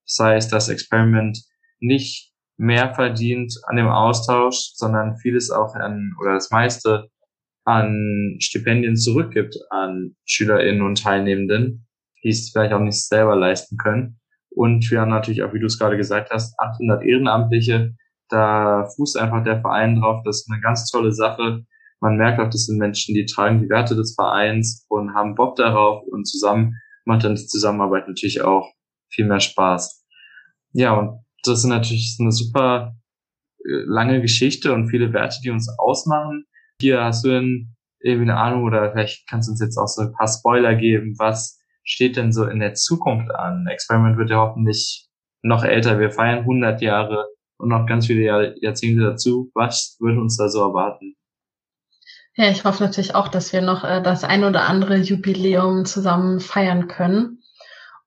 Das 0.06 0.18
heißt, 0.20 0.52
das 0.52 0.68
Experiment 0.68 1.38
nicht 1.80 2.32
mehr 2.56 2.94
verdient 2.94 3.54
an 3.66 3.76
dem 3.76 3.88
Austausch, 3.88 4.72
sondern 4.74 5.16
vieles 5.16 5.50
auch 5.50 5.74
an, 5.74 6.14
oder 6.20 6.34
das 6.34 6.50
meiste 6.50 7.08
an 7.64 8.36
Stipendien 8.40 8.96
zurückgibt 8.96 9.56
an 9.70 10.16
SchülerInnen 10.24 10.82
und 10.82 11.02
Teilnehmenden, 11.02 11.86
die 12.22 12.30
es 12.30 12.50
vielleicht 12.50 12.72
auch 12.72 12.80
nicht 12.80 13.06
selber 13.06 13.36
leisten 13.36 13.76
können. 13.76 14.20
Und 14.50 14.90
wir 14.90 15.00
haben 15.00 15.10
natürlich 15.10 15.42
auch, 15.42 15.52
wie 15.54 15.60
du 15.60 15.66
es 15.66 15.78
gerade 15.78 15.96
gesagt 15.96 16.30
hast, 16.30 16.58
800 16.58 17.04
Ehrenamtliche. 17.04 17.94
Da 18.28 18.88
fußt 18.96 19.18
einfach 19.18 19.44
der 19.44 19.60
Verein 19.60 19.96
drauf. 19.96 20.22
Das 20.24 20.40
ist 20.40 20.50
eine 20.50 20.60
ganz 20.60 20.90
tolle 20.90 21.12
Sache. 21.12 21.64
Man 22.00 22.16
merkt 22.16 22.40
auch, 22.40 22.48
das 22.48 22.66
sind 22.66 22.78
Menschen, 22.78 23.14
die 23.14 23.26
tragen 23.26 23.60
die 23.60 23.68
Werte 23.68 23.94
des 23.94 24.14
Vereins 24.14 24.86
und 24.88 25.14
haben 25.14 25.34
Bock 25.34 25.56
darauf 25.56 26.02
und 26.06 26.26
zusammen 26.26 26.76
macht 27.04 27.24
dann 27.24 27.34
die 27.34 27.46
Zusammenarbeit 27.46 28.08
natürlich 28.08 28.40
auch 28.42 28.72
viel 29.10 29.26
mehr 29.26 29.40
Spaß. 29.40 30.04
Ja, 30.72 30.94
und 30.94 31.24
das 31.42 31.58
ist 31.58 31.64
natürlich 31.64 32.16
eine 32.20 32.32
super 32.32 32.94
äh, 33.64 33.84
lange 33.86 34.20
Geschichte 34.20 34.72
und 34.72 34.88
viele 34.88 35.12
Werte, 35.12 35.38
die 35.44 35.50
uns 35.50 35.68
ausmachen. 35.78 36.46
Hier 36.80 37.02
hast 37.02 37.24
du 37.24 37.28
denn 37.28 37.76
irgendwie 38.00 38.30
eine 38.30 38.40
Ahnung 38.40 38.64
oder 38.64 38.92
vielleicht 38.92 39.28
kannst 39.28 39.48
du 39.48 39.52
uns 39.52 39.60
jetzt 39.60 39.76
auch 39.76 39.86
so 39.86 40.02
ein 40.02 40.12
paar 40.12 40.28
Spoiler 40.28 40.74
geben. 40.74 41.14
Was 41.18 41.60
steht 41.84 42.16
denn 42.16 42.32
so 42.32 42.44
in 42.46 42.60
der 42.60 42.74
Zukunft 42.74 43.30
an? 43.34 43.66
Experiment 43.66 44.16
wird 44.16 44.30
ja 44.30 44.38
hoffentlich 44.38 45.08
noch 45.42 45.64
älter. 45.64 45.98
Wir 45.98 46.10
feiern 46.10 46.40
100 46.40 46.80
Jahre 46.80 47.26
und 47.58 47.68
noch 47.68 47.86
ganz 47.86 48.06
viele 48.06 48.22
Jahr 48.22 48.56
Jahrzehnte 48.60 49.02
dazu. 49.02 49.50
Was 49.54 49.96
wird 50.00 50.18
uns 50.18 50.36
da 50.36 50.48
so 50.48 50.60
erwarten? 50.60 51.14
Ja, 52.36 52.48
ich 52.48 52.64
hoffe 52.64 52.82
natürlich 52.82 53.14
auch, 53.14 53.28
dass 53.28 53.52
wir 53.52 53.60
noch 53.60 53.84
äh, 53.84 54.02
das 54.02 54.24
ein 54.24 54.44
oder 54.44 54.68
andere 54.68 54.96
Jubiläum 54.96 55.84
zusammen 55.84 56.40
feiern 56.40 56.88
können. 56.88 57.42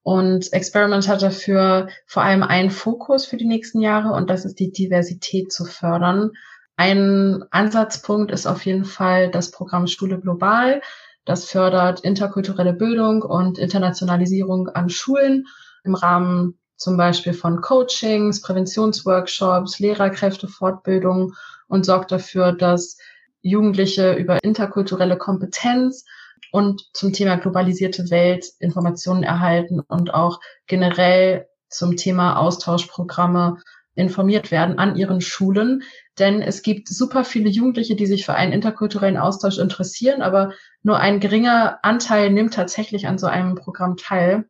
Und 0.02 0.52
Experiment 0.52 1.08
hat 1.08 1.22
dafür 1.22 1.88
vor 2.08 2.24
allem 2.24 2.44
einen 2.44 2.72
Fokus 2.72 3.26
für 3.26 3.38
die 3.38 3.46
nächsten 3.46 3.80
Jahre 3.80 4.14
und 4.14 4.30
das 4.30 4.44
ist 4.44 4.60
die 4.60 4.72
Diversität 4.72 5.52
zu 5.52 5.66
fördern. 5.66 6.32
Ein 6.76 7.44
Ansatzpunkt 7.52 8.32
ist 8.32 8.48
auf 8.48 8.66
jeden 8.66 8.86
Fall 8.86 9.30
das 9.30 9.52
Programm 9.52 9.88
Schule 9.88 10.20
Global. 10.20 10.82
Das 11.26 11.46
fördert 11.46 12.02
interkulturelle 12.02 12.74
Bildung 12.74 13.22
und 13.22 13.58
Internationalisierung 13.58 14.70
an 14.70 14.90
Schulen 14.90 15.46
im 15.84 15.96
Rahmen 15.96 16.60
zum 16.76 16.98
Beispiel 16.98 17.34
von 17.34 17.62
Coachings, 17.62 18.42
Präventionsworkshops, 18.42 19.80
Lehrerkräftefortbildung 19.80 21.34
und 21.68 21.86
sorgt 21.86 22.12
dafür, 22.12 22.52
dass 22.52 22.98
Jugendliche 23.42 24.14
über 24.14 24.44
interkulturelle 24.44 25.18
Kompetenz 25.18 26.06
und 26.52 26.90
zum 26.94 27.14
Thema 27.14 27.38
globalisierte 27.38 28.10
Welt 28.10 28.46
Informationen 28.60 29.24
erhalten 29.24 29.80
und 29.80 30.14
auch 30.14 30.40
generell 30.68 31.48
zum 31.70 31.96
Thema 31.96 32.38
Austauschprogramme 32.38 33.58
informiert 33.96 34.52
werden 34.52 34.80
an 34.80 34.96
ihren 34.96 35.22
Schulen. 35.22 35.84
Denn 36.20 36.42
es 36.42 36.62
gibt 36.62 36.88
super 36.88 37.24
viele 37.24 37.50
Jugendliche, 37.50 37.96
die 37.96 38.06
sich 38.06 38.26
für 38.26 38.34
einen 38.34 38.54
interkulturellen 38.54 39.18
Austausch 39.18 39.58
interessieren, 39.58 40.22
aber 40.22 40.54
nur 40.82 41.00
ein 41.00 41.20
geringer 41.20 41.80
Anteil 41.84 42.32
nimmt 42.32 42.54
tatsächlich 42.54 43.08
an 43.08 43.18
so 43.18 43.28
einem 43.28 43.56
Programm 43.56 43.98
teil. 43.98 44.46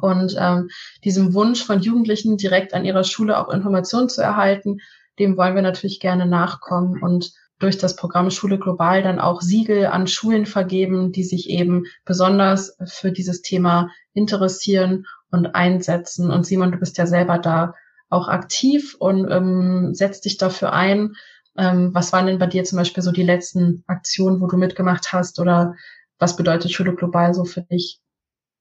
Und 0.00 0.36
ähm, 0.38 0.70
diesem 1.04 1.34
Wunsch 1.34 1.64
von 1.64 1.80
Jugendlichen 1.80 2.38
direkt 2.38 2.72
an 2.72 2.84
ihrer 2.84 3.04
Schule 3.04 3.38
auch 3.38 3.52
Informationen 3.52 4.08
zu 4.08 4.22
erhalten, 4.22 4.78
dem 5.18 5.36
wollen 5.36 5.54
wir 5.54 5.62
natürlich 5.62 6.00
gerne 6.00 6.24
nachkommen 6.24 7.02
und 7.02 7.32
durch 7.58 7.78
das 7.78 7.94
Programm 7.94 8.30
Schule 8.30 8.58
Global 8.58 9.02
dann 9.02 9.20
auch 9.20 9.40
Siegel 9.40 9.86
an 9.86 10.08
Schulen 10.08 10.46
vergeben, 10.46 11.12
die 11.12 11.22
sich 11.22 11.48
eben 11.48 11.84
besonders 12.04 12.76
für 12.86 13.12
dieses 13.12 13.42
Thema 13.42 13.90
interessieren 14.14 15.06
und 15.30 15.54
einsetzen. 15.54 16.30
Und 16.30 16.44
Simon, 16.44 16.72
du 16.72 16.78
bist 16.78 16.98
ja 16.98 17.06
selber 17.06 17.38
da 17.38 17.74
auch 18.12 18.28
aktiv 18.28 18.94
und 18.98 19.30
ähm, 19.30 19.94
setzt 19.94 20.24
dich 20.24 20.36
dafür 20.36 20.72
ein. 20.72 21.14
Ähm, 21.56 21.90
was 21.92 22.12
waren 22.12 22.26
denn 22.26 22.38
bei 22.38 22.46
dir 22.46 22.64
zum 22.64 22.78
Beispiel 22.78 23.02
so 23.02 23.12
die 23.12 23.22
letzten 23.22 23.84
Aktionen, 23.86 24.40
wo 24.40 24.46
du 24.46 24.56
mitgemacht 24.56 25.12
hast 25.12 25.40
oder 25.40 25.74
was 26.18 26.36
bedeutet 26.36 26.72
Schule 26.72 26.94
Global 26.94 27.34
so 27.34 27.44
für 27.44 27.62
dich? 27.62 28.00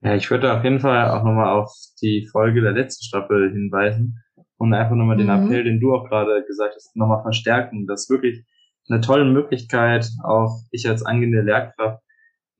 Ja, 0.02 0.16
ich 0.16 0.32
würde 0.32 0.52
auf 0.52 0.64
jeden 0.64 0.80
Fall 0.80 1.10
auch 1.12 1.24
nochmal 1.24 1.50
auf 1.50 1.72
die 2.02 2.28
Folge 2.32 2.62
der 2.62 2.72
letzten 2.72 3.04
Staffel 3.04 3.52
hinweisen 3.52 4.18
und 4.58 4.74
einfach 4.74 4.96
nochmal 4.96 5.16
mhm. 5.16 5.28
den 5.28 5.30
Appell, 5.30 5.64
den 5.64 5.80
du 5.80 5.94
auch 5.94 6.10
gerade 6.10 6.44
gesagt 6.48 6.74
hast, 6.76 6.96
nochmal 6.96 7.22
verstärken, 7.22 7.86
dass 7.88 8.10
wirklich 8.10 8.46
eine 8.90 9.02
tolle 9.02 9.26
Möglichkeit, 9.26 10.10
auch 10.24 10.62
ich 10.72 10.88
als 10.88 11.06
angehende 11.06 11.42
Lehrkraft. 11.42 12.04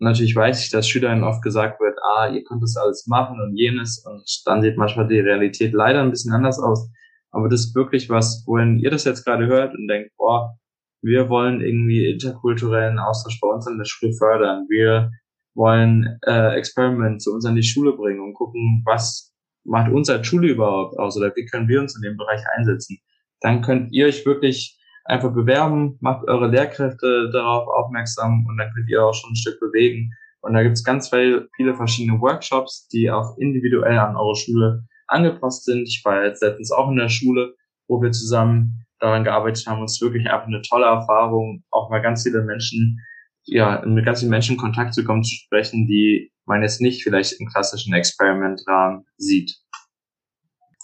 Natürlich 0.02 0.36
weiß 0.36 0.64
ich, 0.64 0.72
dass 0.72 0.88
Schülern 0.88 1.24
oft 1.24 1.42
gesagt 1.42 1.80
wird, 1.80 1.98
ah, 2.04 2.28
ihr 2.28 2.44
könnt 2.44 2.64
das 2.64 2.76
alles 2.78 3.06
machen 3.08 3.40
und 3.40 3.56
jenes 3.56 4.04
und 4.06 4.24
dann 4.46 4.62
sieht 4.62 4.78
manchmal 4.78 5.08
die 5.08 5.20
Realität 5.20 5.74
leider 5.74 6.02
ein 6.02 6.10
bisschen 6.10 6.34
anders 6.34 6.60
aus. 6.60 6.90
Aber 7.32 7.48
das 7.48 7.62
ist 7.62 7.76
wirklich 7.76 8.10
was, 8.10 8.44
wohin 8.46 8.78
ihr 8.80 8.90
das 8.90 9.06
jetzt 9.06 9.24
gerade 9.24 9.48
hört 9.48 9.74
und 9.74 9.88
denkt, 9.88 10.12
boah, 10.18 10.58
wir 11.02 11.30
wollen 11.30 11.62
irgendwie 11.62 12.12
interkulturellen 12.12 13.00
Austausch 13.00 13.40
bei 13.40 13.48
uns 13.48 13.68
an 13.68 13.78
der 13.78 13.86
Schule 13.86 14.14
fördern. 14.14 14.66
Wir 14.70 15.12
wollen 15.56 16.20
äh, 16.26 16.56
Experiment 16.56 17.22
zu 17.22 17.34
uns 17.34 17.46
an 17.46 17.56
die 17.56 17.64
Schule 17.64 17.94
bringen 17.94 18.22
und 18.22 18.34
gucken, 18.34 18.84
was 18.86 19.34
macht 19.64 19.92
uns 19.92 20.10
als 20.10 20.28
Schule 20.28 20.50
überhaupt 20.50 20.98
aus 20.98 21.18
oder 21.18 21.32
wie 21.36 21.46
können 21.46 21.68
wir 21.68 21.80
uns 21.80 21.96
in 21.96 22.02
dem 22.02 22.18
Bereich 22.18 22.42
einsetzen. 22.56 23.00
Dann 23.42 23.62
könnt 23.62 23.92
ihr 23.92 24.08
euch 24.08 24.26
wirklich 24.26 24.80
einfach 25.06 25.34
bewerben, 25.34 25.98
macht 26.02 26.28
eure 26.28 26.48
Lehrkräfte 26.48 27.30
darauf 27.32 27.68
aufmerksam 27.68 28.46
und 28.48 28.58
dann 28.58 28.72
könnt 28.74 28.90
ihr 28.90 29.04
auch 29.04 29.14
schon 29.14 29.32
ein 29.32 29.36
Stück 29.36 29.60
bewegen. 29.60 30.12
Und 30.42 30.54
da 30.54 30.64
gibt 30.64 30.78
es 30.78 30.84
ganz 30.84 31.10
viele, 31.10 31.48
viele 31.56 31.76
verschiedene 31.76 32.20
Workshops, 32.20 32.88
die 32.88 33.12
auch 33.12 33.38
individuell 33.38 33.98
an 34.00 34.16
eure 34.16 34.36
Schule 34.36 34.84
angepasst 35.08 35.66
sind. 35.66 35.88
Ich 35.88 36.02
war 36.04 36.26
jetzt 36.26 36.42
letztens 36.42 36.72
auch 36.72 36.90
in 36.90 36.96
der 36.96 37.10
Schule, 37.10 37.54
wo 37.88 38.02
wir 38.02 38.12
zusammen 38.12 38.86
daran 39.00 39.24
gearbeitet 39.24 39.68
haben. 39.68 39.80
Und 39.80 39.86
es 39.86 39.94
ist 39.94 40.02
wirklich 40.02 40.28
einfach 40.30 40.48
eine 40.48 40.62
tolle 40.62 40.86
Erfahrung, 40.86 41.64
auch 41.70 41.90
mal 41.90 42.02
ganz 42.02 42.24
viele 42.24 42.44
Menschen, 42.44 43.00
ja, 43.44 43.84
mit 43.86 44.06
ganz 44.06 44.20
vielen 44.20 44.32
Menschen 44.32 44.54
in 44.56 44.62
Kontakt 44.62 44.94
zu 44.94 45.04
kommen, 45.04 45.24
zu 45.24 45.36
sprechen, 45.36 45.88
die 45.88 46.32
man 46.46 46.62
jetzt 46.62 46.82
nicht 46.82 47.04
vielleicht 47.04 47.40
im 47.40 47.48
klassischen 47.48 47.94
Experimentrahmen 47.94 49.06
sieht. 49.18 49.56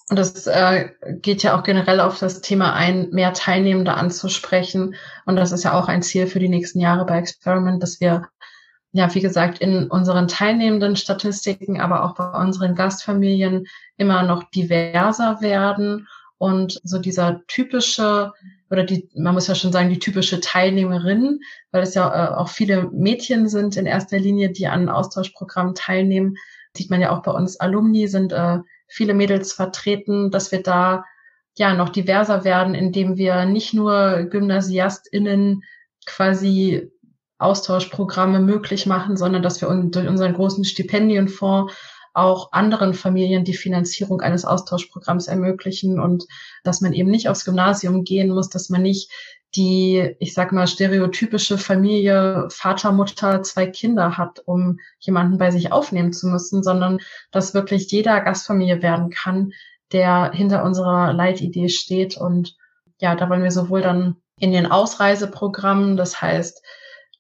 Und 0.10 0.18
das 0.18 0.48
äh, 0.48 0.90
geht 1.22 1.44
ja 1.44 1.58
auch 1.58 1.64
generell 1.64 2.00
auf 2.00 2.18
das 2.20 2.40
Thema 2.40 2.74
ein, 2.74 3.10
mehr 3.10 3.34
Teilnehmende 3.34 3.94
anzusprechen. 3.94 4.96
Und 5.26 5.36
das 5.36 5.52
ist 5.52 5.66
ja 5.66 5.74
auch 5.74 5.90
ein 5.90 6.02
Ziel 6.02 6.28
für 6.28 6.40
die 6.40 6.48
nächsten 6.48 6.80
Jahre 6.80 7.06
bei 7.06 7.18
Experiment, 7.18 7.84
dass 7.84 8.00
wir, 8.00 8.30
ja, 8.94 9.14
wie 9.14 9.20
gesagt, 9.20 9.60
in 9.60 9.88
unseren 9.88 10.30
teilnehmenden 10.30 10.96
Statistiken, 10.96 11.82
aber 11.82 12.06
auch 12.06 12.16
bei 12.16 12.40
unseren 12.40 12.74
Gastfamilien 12.74 13.68
immer 13.98 14.24
noch 14.24 14.50
diverser 14.52 15.42
werden. 15.42 16.08
Und 16.38 16.80
so 16.84 17.00
dieser 17.00 17.42
typische, 17.48 18.32
oder 18.70 18.86
die, 18.86 19.10
man 19.14 19.34
muss 19.34 19.48
ja 19.48 19.56
schon 19.56 19.74
sagen, 19.74 19.90
die 19.90 20.00
typische 20.00 20.40
Teilnehmerin, 20.40 21.40
weil 21.72 21.84
es 21.84 21.96
ja 21.96 22.08
äh, 22.08 22.36
auch 22.36 22.48
viele 22.48 22.90
Mädchen 22.92 23.50
sind 23.50 23.76
in 23.76 23.86
erster 23.86 24.20
Linie, 24.20 24.52
die 24.52 24.68
an 24.68 24.88
Austauschprogrammen 24.88 25.76
teilnehmen, 25.76 26.36
sieht 26.78 26.90
man 26.90 27.02
ja 27.02 27.12
auch 27.12 27.24
bei 27.24 27.32
uns 27.32 27.60
Alumni 27.60 28.08
sind 28.08 28.32
äh, 28.32 28.60
viele 28.88 29.14
Mädels 29.14 29.54
vertreten, 29.54 30.32
dass 30.32 30.52
wir 30.52 30.64
da 30.64 31.04
ja 31.58 31.74
noch 31.74 31.90
diverser 31.90 32.44
werden, 32.44 32.76
indem 32.76 33.18
wir 33.18 33.46
nicht 33.46 33.74
nur 33.74 34.24
GymnasiastInnen 34.30 35.64
quasi 36.06 36.92
Austauschprogramme 37.40 38.40
möglich 38.40 38.86
machen, 38.86 39.18
sondern 39.18 39.44
dass 39.44 39.62
wir 39.62 39.70
durch 39.70 40.08
unseren 40.08 40.34
großen 40.34 40.66
Stipendienfonds 40.66 41.74
auch 42.14 42.52
anderen 42.52 42.96
Familien 42.96 43.44
die 43.44 43.54
Finanzierung 43.54 44.22
eines 44.22 44.44
Austauschprogramms 44.44 45.28
ermöglichen 45.28 46.00
und 46.00 46.26
dass 46.64 46.82
man 46.82 46.94
eben 46.94 47.12
nicht 47.12 47.30
aufs 47.30 47.46
Gymnasium 47.46 48.04
gehen 48.04 48.30
muss, 48.30 48.50
dass 48.50 48.70
man 48.70 48.82
nicht 48.82 49.12
die, 49.56 50.16
ich 50.20 50.34
sag 50.34 50.52
mal, 50.52 50.68
stereotypische 50.68 51.58
Familie, 51.58 52.48
Vater, 52.52 52.92
Mutter, 52.92 53.42
zwei 53.44 53.68
Kinder 53.68 54.18
hat, 54.18 54.40
um 54.46 54.80
jemanden 55.00 55.38
bei 55.38 55.52
sich 55.52 55.72
aufnehmen 55.72 56.14
zu 56.14 56.28
müssen, 56.28 56.64
sondern 56.64 57.00
dass 57.32 57.54
wirklich 57.54 57.90
jeder 57.92 58.22
Gastfamilie 58.22 58.82
werden 58.82 59.10
kann, 59.10 59.52
der 59.92 60.32
hinter 60.34 60.64
unserer 60.64 61.14
Leitidee 61.14 61.70
steht. 61.70 62.18
Und 62.18 62.56
ja, 63.00 63.16
da 63.16 63.30
wollen 63.30 63.44
wir 63.44 63.52
sowohl 63.52 63.82
dann 63.82 64.18
in 64.40 64.52
den 64.52 64.68
Ausreiseprogrammen, 64.68 65.98
das 65.98 66.22
heißt 66.22 66.64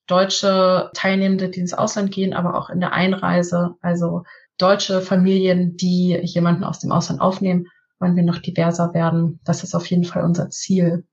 deutsche 0.06 0.90
Teilnehmende, 0.94 1.50
die 1.50 1.60
ins 1.60 1.74
Ausland 1.74 2.12
gehen, 2.12 2.34
aber 2.34 2.56
auch 2.56 2.70
in 2.70 2.80
der 2.80 2.94
Einreise, 2.94 3.76
also 3.82 4.24
deutsche 4.58 5.02
Familien, 5.02 5.78
die 5.78 6.20
jemanden 6.24 6.64
aus 6.64 6.80
dem 6.80 6.92
Ausland 6.92 7.22
aufnehmen, 7.22 7.68
wollen 8.00 8.16
wir 8.16 8.24
noch 8.24 8.38
diverser 8.38 8.94
werden. 8.94 9.40
Das 9.44 9.64
ist 9.64 9.76
auf 9.76 9.86
jeden 9.88 10.06
Fall 10.06 10.24
unser 10.24 10.50
Ziel. 10.50 11.06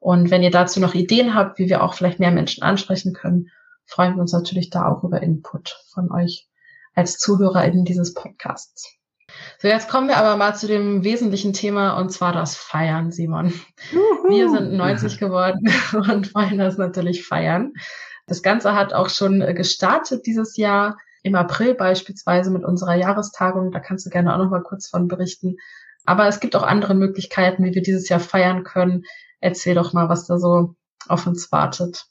Und 0.00 0.30
wenn 0.30 0.42
ihr 0.42 0.50
dazu 0.50 0.80
noch 0.80 0.94
Ideen 0.94 1.34
habt, 1.34 1.58
wie 1.58 1.68
wir 1.68 1.82
auch 1.82 1.94
vielleicht 1.94 2.20
mehr 2.20 2.30
Menschen 2.30 2.62
ansprechen 2.62 3.12
können, 3.12 3.50
freuen 3.86 4.14
wir 4.14 4.20
uns 4.20 4.32
natürlich 4.32 4.70
da 4.70 4.86
auch 4.86 5.02
über 5.02 5.22
Input 5.22 5.76
von 5.92 6.12
euch 6.12 6.48
als 6.94 7.18
ZuhörerInnen 7.18 7.84
dieses 7.84 8.14
Podcasts. 8.14 8.98
So, 9.58 9.68
jetzt 9.68 9.88
kommen 9.88 10.08
wir 10.08 10.16
aber 10.16 10.36
mal 10.36 10.54
zu 10.54 10.66
dem 10.66 11.04
wesentlichen 11.04 11.52
Thema 11.52 11.98
und 11.98 12.10
zwar 12.10 12.32
das 12.32 12.56
Feiern, 12.56 13.12
Simon. 13.12 13.52
Juhu. 13.92 14.30
Wir 14.30 14.50
sind 14.50 14.72
90 14.72 15.18
geworden 15.18 15.70
und 15.92 16.34
wollen 16.34 16.58
das 16.58 16.78
natürlich 16.78 17.26
feiern. 17.26 17.72
Das 18.26 18.42
Ganze 18.42 18.74
hat 18.74 18.92
auch 18.92 19.08
schon 19.08 19.40
gestartet 19.54 20.26
dieses 20.26 20.56
Jahr, 20.56 20.96
im 21.22 21.34
April 21.34 21.74
beispielsweise 21.74 22.50
mit 22.50 22.64
unserer 22.64 22.94
Jahrestagung. 22.94 23.70
Da 23.70 23.80
kannst 23.80 24.06
du 24.06 24.10
gerne 24.10 24.32
auch 24.32 24.38
noch 24.38 24.50
mal 24.50 24.62
kurz 24.62 24.88
von 24.88 25.08
berichten. 25.08 25.56
Aber 26.04 26.26
es 26.26 26.40
gibt 26.40 26.56
auch 26.56 26.62
andere 26.62 26.94
Möglichkeiten, 26.94 27.64
wie 27.64 27.74
wir 27.74 27.82
dieses 27.82 28.08
Jahr 28.08 28.20
feiern 28.20 28.64
können. 28.64 29.04
Erzähl 29.40 29.74
doch 29.74 29.92
mal, 29.92 30.08
was 30.08 30.26
da 30.26 30.38
so 30.38 30.74
auf 31.08 31.26
uns 31.26 31.50
wartet. 31.52 32.06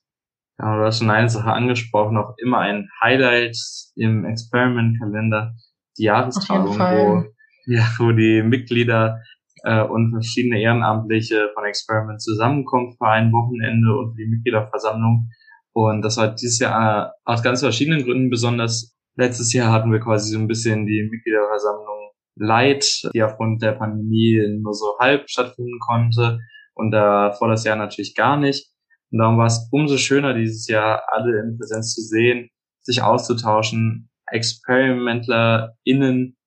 Ja, 0.59 0.77
du 0.77 0.85
hast 0.85 0.99
schon 0.99 1.11
eine 1.11 1.29
Sache 1.29 1.51
angesprochen, 1.51 2.17
auch 2.17 2.33
immer 2.37 2.59
ein 2.59 2.89
Highlight 3.01 3.57
im 3.95 4.25
Experiment-Kalender, 4.25 5.53
die 5.97 6.03
Jahrestagung, 6.03 6.79
wo, 6.79 7.23
ja, 7.65 7.87
wo 7.99 8.11
die 8.11 8.41
Mitglieder 8.41 9.21
äh, 9.63 9.83
und 9.83 10.11
verschiedene 10.11 10.59
Ehrenamtliche 10.59 11.51
von 11.53 11.65
Experiment 11.65 12.21
zusammenkommen 12.21 12.95
für 12.97 13.07
ein 13.07 13.31
Wochenende 13.31 13.95
und 13.97 14.15
für 14.15 14.23
die 14.23 14.29
Mitgliederversammlung. 14.29 15.29
Und 15.73 16.01
das 16.01 16.17
war 16.17 16.33
dieses 16.33 16.57
Jahr 16.59 17.07
äh, 17.07 17.09
aus 17.25 17.43
ganz 17.43 17.59
verschiedenen 17.59 18.03
Gründen 18.03 18.31
besonders. 18.31 18.95
Letztes 19.15 19.53
Jahr 19.53 19.71
hatten 19.71 19.91
wir 19.91 19.99
quasi 19.99 20.33
so 20.33 20.39
ein 20.39 20.47
bisschen 20.47 20.87
die 20.87 21.07
Mitgliederversammlung 21.11 22.11
light, 22.35 23.09
die 23.13 23.21
aufgrund 23.21 23.61
der 23.61 23.73
Pandemie 23.73 24.59
nur 24.59 24.73
so 24.73 24.97
halb 24.99 25.29
stattfinden 25.29 25.79
konnte 25.79 26.39
und 26.77 26.91
da 26.91 27.31
vor 27.31 27.47
das 27.47 27.63
Jahr 27.63 27.75
natürlich 27.75 28.15
gar 28.15 28.37
nicht. 28.37 28.69
Und 29.11 29.19
darum 29.19 29.37
war 29.37 29.47
es 29.47 29.67
umso 29.71 29.97
schöner, 29.97 30.33
dieses 30.33 30.67
Jahr 30.67 31.03
alle 31.07 31.39
in 31.39 31.57
Präsenz 31.57 31.93
zu 31.93 32.01
sehen, 32.01 32.49
sich 32.81 33.01
auszutauschen, 33.01 34.09
ExperimentlerInnen 34.31 36.37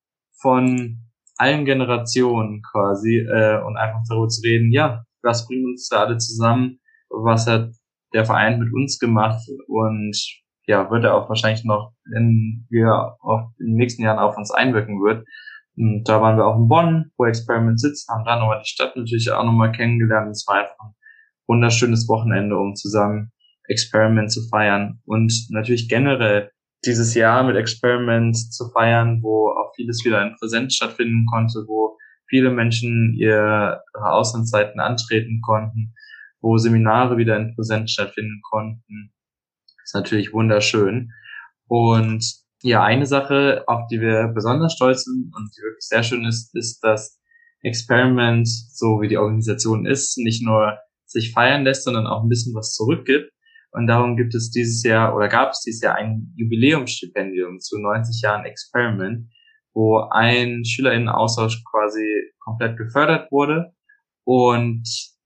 von 0.40 0.98
allen 1.36 1.64
Generationen 1.64 2.62
quasi 2.70 3.18
äh, 3.18 3.62
und 3.62 3.76
einfach 3.76 4.00
darüber 4.08 4.28
zu 4.28 4.42
reden, 4.42 4.72
ja, 4.72 5.04
was 5.22 5.46
bringt 5.46 5.64
uns 5.64 5.88
da 5.88 6.04
alle 6.04 6.18
zusammen, 6.18 6.80
was 7.08 7.46
hat 7.46 7.70
der 8.12 8.26
Verein 8.26 8.58
mit 8.58 8.72
uns 8.72 8.98
gemacht 8.98 9.40
und 9.66 10.16
ja, 10.66 10.90
wird 10.90 11.04
er 11.04 11.14
auch 11.14 11.28
wahrscheinlich 11.28 11.64
noch, 11.64 11.92
wenn 12.04 12.66
wir 12.68 13.16
auch 13.20 13.50
in 13.58 13.68
den 13.68 13.76
nächsten 13.76 14.02
Jahren 14.02 14.18
auf 14.18 14.36
uns 14.36 14.50
einwirken 14.50 15.02
wird. 15.02 15.26
Und 15.76 16.04
da 16.04 16.20
waren 16.20 16.36
wir 16.36 16.46
auch 16.46 16.56
in 16.56 16.68
Bonn, 16.68 17.10
wo 17.16 17.26
Experiment 17.26 17.80
sitzt, 17.80 18.08
haben 18.08 18.24
da 18.24 18.38
nochmal 18.38 18.60
die 18.60 18.68
Stadt 18.68 18.96
natürlich 18.96 19.30
auch 19.30 19.44
nochmal 19.44 19.72
kennengelernt. 19.72 20.30
Es 20.30 20.46
war 20.46 20.56
einfach 20.56 20.78
ein 20.80 20.94
wunderschönes 21.46 22.08
Wochenende, 22.08 22.56
um 22.56 22.74
zusammen 22.74 23.32
Experiment 23.68 24.30
zu 24.30 24.48
feiern. 24.48 25.00
Und 25.04 25.32
natürlich 25.50 25.88
generell 25.88 26.50
dieses 26.84 27.14
Jahr 27.14 27.44
mit 27.44 27.56
Experiment 27.56 28.36
zu 28.36 28.70
feiern, 28.70 29.22
wo 29.22 29.50
auch 29.50 29.72
vieles 29.76 30.04
wieder 30.04 30.22
in 30.22 30.34
Präsenz 30.36 30.74
stattfinden 30.74 31.26
konnte, 31.30 31.64
wo 31.66 31.96
viele 32.28 32.50
Menschen 32.50 33.14
ihre 33.14 33.82
Auslandszeiten 33.94 34.80
antreten 34.80 35.40
konnten, 35.42 35.94
wo 36.40 36.56
Seminare 36.56 37.16
wieder 37.16 37.36
in 37.36 37.54
Präsenz 37.54 37.92
stattfinden 37.92 38.40
konnten. 38.50 39.12
Das 39.66 39.84
ist 39.86 39.94
natürlich 39.94 40.32
wunderschön. 40.32 41.10
Und 41.66 42.24
ja, 42.62 42.82
eine 42.82 43.06
Sache, 43.06 43.64
auf 43.66 43.86
die 43.90 44.00
wir 44.00 44.28
besonders 44.28 44.74
stolz 44.74 45.04
sind 45.04 45.32
und 45.34 45.50
die 45.56 45.62
wirklich 45.62 45.86
sehr 45.86 46.02
schön 46.02 46.24
ist, 46.24 46.54
ist, 46.54 46.80
dass 46.80 47.18
Experiment, 47.62 48.48
so 48.48 49.00
wie 49.00 49.08
die 49.08 49.18
Organisation 49.18 49.86
ist, 49.86 50.18
nicht 50.18 50.42
nur 50.44 50.78
sich 51.06 51.32
feiern 51.32 51.64
lässt, 51.64 51.84
sondern 51.84 52.06
auch 52.06 52.22
ein 52.22 52.28
bisschen 52.28 52.54
was 52.54 52.74
zurückgibt. 52.74 53.30
Und 53.72 53.86
darum 53.86 54.16
gibt 54.16 54.34
es 54.34 54.50
dieses 54.50 54.82
Jahr 54.82 55.14
oder 55.14 55.28
gab 55.28 55.50
es 55.50 55.60
dieses 55.60 55.82
Jahr 55.82 55.94
ein 55.94 56.32
Jubiläumsstipendium 56.36 57.60
zu 57.60 57.78
90 57.78 58.22
Jahren 58.22 58.44
Experiment, 58.44 59.28
wo 59.74 60.08
ein 60.10 60.64
Schülerinnenaustausch 60.64 61.62
quasi 61.70 62.32
komplett 62.40 62.76
gefördert 62.76 63.30
wurde. 63.30 63.72
Und 64.24 64.82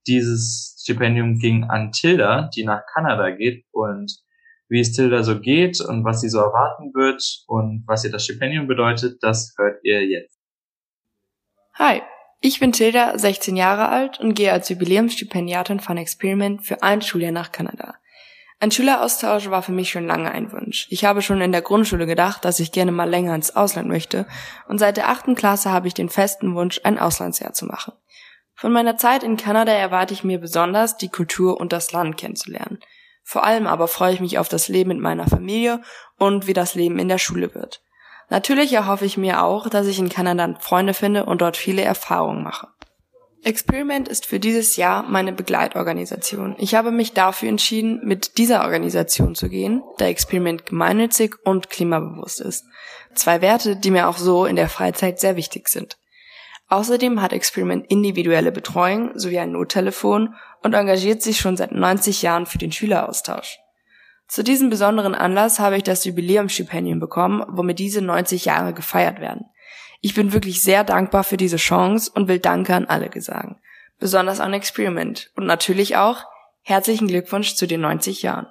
dieses 0.06 0.78
Stipendium 0.82 1.38
ging 1.38 1.64
an 1.64 1.92
Tilda, 1.92 2.50
die 2.54 2.64
nach 2.64 2.82
Kanada 2.92 3.30
geht 3.30 3.64
und 3.72 4.12
wie 4.68 4.80
es 4.80 4.92
Tilda 4.92 5.22
so 5.22 5.40
geht 5.40 5.80
und 5.80 6.04
was 6.04 6.20
sie 6.20 6.28
so 6.28 6.38
erwarten 6.38 6.92
wird 6.94 7.22
und 7.46 7.84
was 7.86 8.04
ihr 8.04 8.10
das 8.10 8.24
Stipendium 8.24 8.66
bedeutet, 8.66 9.22
das 9.22 9.54
hört 9.56 9.78
ihr 9.84 10.04
jetzt. 10.06 10.38
Hi, 11.74 12.02
ich 12.40 12.60
bin 12.60 12.72
Tilda, 12.72 13.18
16 13.18 13.56
Jahre 13.56 13.88
alt 13.88 14.20
und 14.20 14.34
gehe 14.34 14.52
als 14.52 14.68
Jubiläumsstipendiatin 14.68 15.80
von 15.80 15.96
Experiment 15.96 16.64
für 16.64 16.82
ein 16.82 17.02
Schuljahr 17.02 17.32
nach 17.32 17.52
Kanada. 17.52 17.94
Ein 18.60 18.70
Schüleraustausch 18.70 19.50
war 19.50 19.62
für 19.62 19.72
mich 19.72 19.90
schon 19.90 20.06
lange 20.06 20.30
ein 20.30 20.52
Wunsch. 20.52 20.86
Ich 20.90 21.04
habe 21.04 21.20
schon 21.20 21.40
in 21.40 21.52
der 21.52 21.62
Grundschule 21.62 22.06
gedacht, 22.06 22.44
dass 22.44 22.60
ich 22.60 22.72
gerne 22.72 22.92
mal 22.92 23.08
länger 23.08 23.34
ins 23.34 23.54
Ausland 23.54 23.88
möchte 23.88 24.26
und 24.68 24.78
seit 24.78 24.96
der 24.96 25.08
achten 25.08 25.34
Klasse 25.34 25.70
habe 25.70 25.88
ich 25.88 25.94
den 25.94 26.08
festen 26.08 26.54
Wunsch, 26.54 26.80
ein 26.84 26.98
Auslandsjahr 26.98 27.52
zu 27.52 27.66
machen. 27.66 27.92
Von 28.54 28.72
meiner 28.72 28.96
Zeit 28.96 29.22
in 29.22 29.36
Kanada 29.36 29.72
erwarte 29.72 30.14
ich 30.14 30.22
mir 30.22 30.38
besonders, 30.38 30.96
die 30.96 31.08
Kultur 31.08 31.60
und 31.60 31.72
das 31.72 31.92
Land 31.92 32.16
kennenzulernen. 32.16 32.78
Vor 33.24 33.44
allem 33.44 33.66
aber 33.66 33.88
freue 33.88 34.12
ich 34.12 34.20
mich 34.20 34.38
auf 34.38 34.48
das 34.48 34.68
Leben 34.68 34.90
mit 34.90 35.00
meiner 35.00 35.26
Familie 35.26 35.80
und 36.18 36.46
wie 36.46 36.52
das 36.52 36.74
Leben 36.74 36.98
in 36.98 37.08
der 37.08 37.18
Schule 37.18 37.54
wird. 37.54 37.82
Natürlich 38.30 38.72
erhoffe 38.72 39.04
ich 39.04 39.16
mir 39.16 39.42
auch, 39.42 39.68
dass 39.68 39.86
ich 39.86 39.98
in 39.98 40.08
Kanada 40.08 40.54
Freunde 40.60 40.94
finde 40.94 41.24
und 41.24 41.40
dort 41.40 41.56
viele 41.56 41.82
Erfahrungen 41.82 42.42
mache. 42.42 42.68
Experiment 43.42 44.08
ist 44.08 44.24
für 44.24 44.40
dieses 44.40 44.76
Jahr 44.76 45.02
meine 45.02 45.32
Begleitorganisation. 45.32 46.56
Ich 46.58 46.74
habe 46.74 46.90
mich 46.90 47.12
dafür 47.12 47.50
entschieden, 47.50 48.00
mit 48.02 48.38
dieser 48.38 48.62
Organisation 48.62 49.34
zu 49.34 49.50
gehen, 49.50 49.82
da 49.98 50.06
Experiment 50.06 50.64
gemeinnützig 50.64 51.36
und 51.44 51.68
klimabewusst 51.68 52.40
ist. 52.40 52.64
Zwei 53.14 53.42
Werte, 53.42 53.76
die 53.76 53.90
mir 53.90 54.08
auch 54.08 54.16
so 54.16 54.46
in 54.46 54.56
der 54.56 54.70
Freizeit 54.70 55.20
sehr 55.20 55.36
wichtig 55.36 55.68
sind. 55.68 55.98
Außerdem 56.68 57.20
hat 57.20 57.32
Experiment 57.32 57.86
individuelle 57.90 58.50
Betreuung 58.50 59.10
sowie 59.14 59.38
ein 59.38 59.52
Nottelefon 59.52 60.34
und 60.62 60.74
engagiert 60.74 61.22
sich 61.22 61.38
schon 61.38 61.56
seit 61.56 61.72
90 61.72 62.22
Jahren 62.22 62.46
für 62.46 62.58
den 62.58 62.72
Schüleraustausch. 62.72 63.58
Zu 64.28 64.42
diesem 64.42 64.70
besonderen 64.70 65.14
Anlass 65.14 65.58
habe 65.58 65.76
ich 65.76 65.82
das 65.82 66.04
Jubiläumsstipendium 66.04 66.98
bekommen, 66.98 67.44
womit 67.48 67.78
diese 67.78 68.00
90 68.00 68.46
Jahre 68.46 68.72
gefeiert 68.72 69.20
werden. 69.20 69.44
Ich 70.00 70.14
bin 70.14 70.32
wirklich 70.32 70.62
sehr 70.62 70.84
dankbar 70.84 71.24
für 71.24 71.36
diese 71.36 71.56
Chance 71.56 72.10
und 72.14 72.28
will 72.28 72.38
Danke 72.38 72.74
an 72.74 72.86
alle 72.86 73.10
sagen. 73.20 73.60
Besonders 73.98 74.40
an 74.40 74.52
Experiment 74.52 75.30
und 75.36 75.46
natürlich 75.46 75.96
auch 75.96 76.24
herzlichen 76.62 77.08
Glückwunsch 77.08 77.54
zu 77.54 77.66
den 77.66 77.82
90 77.82 78.22
Jahren. 78.22 78.46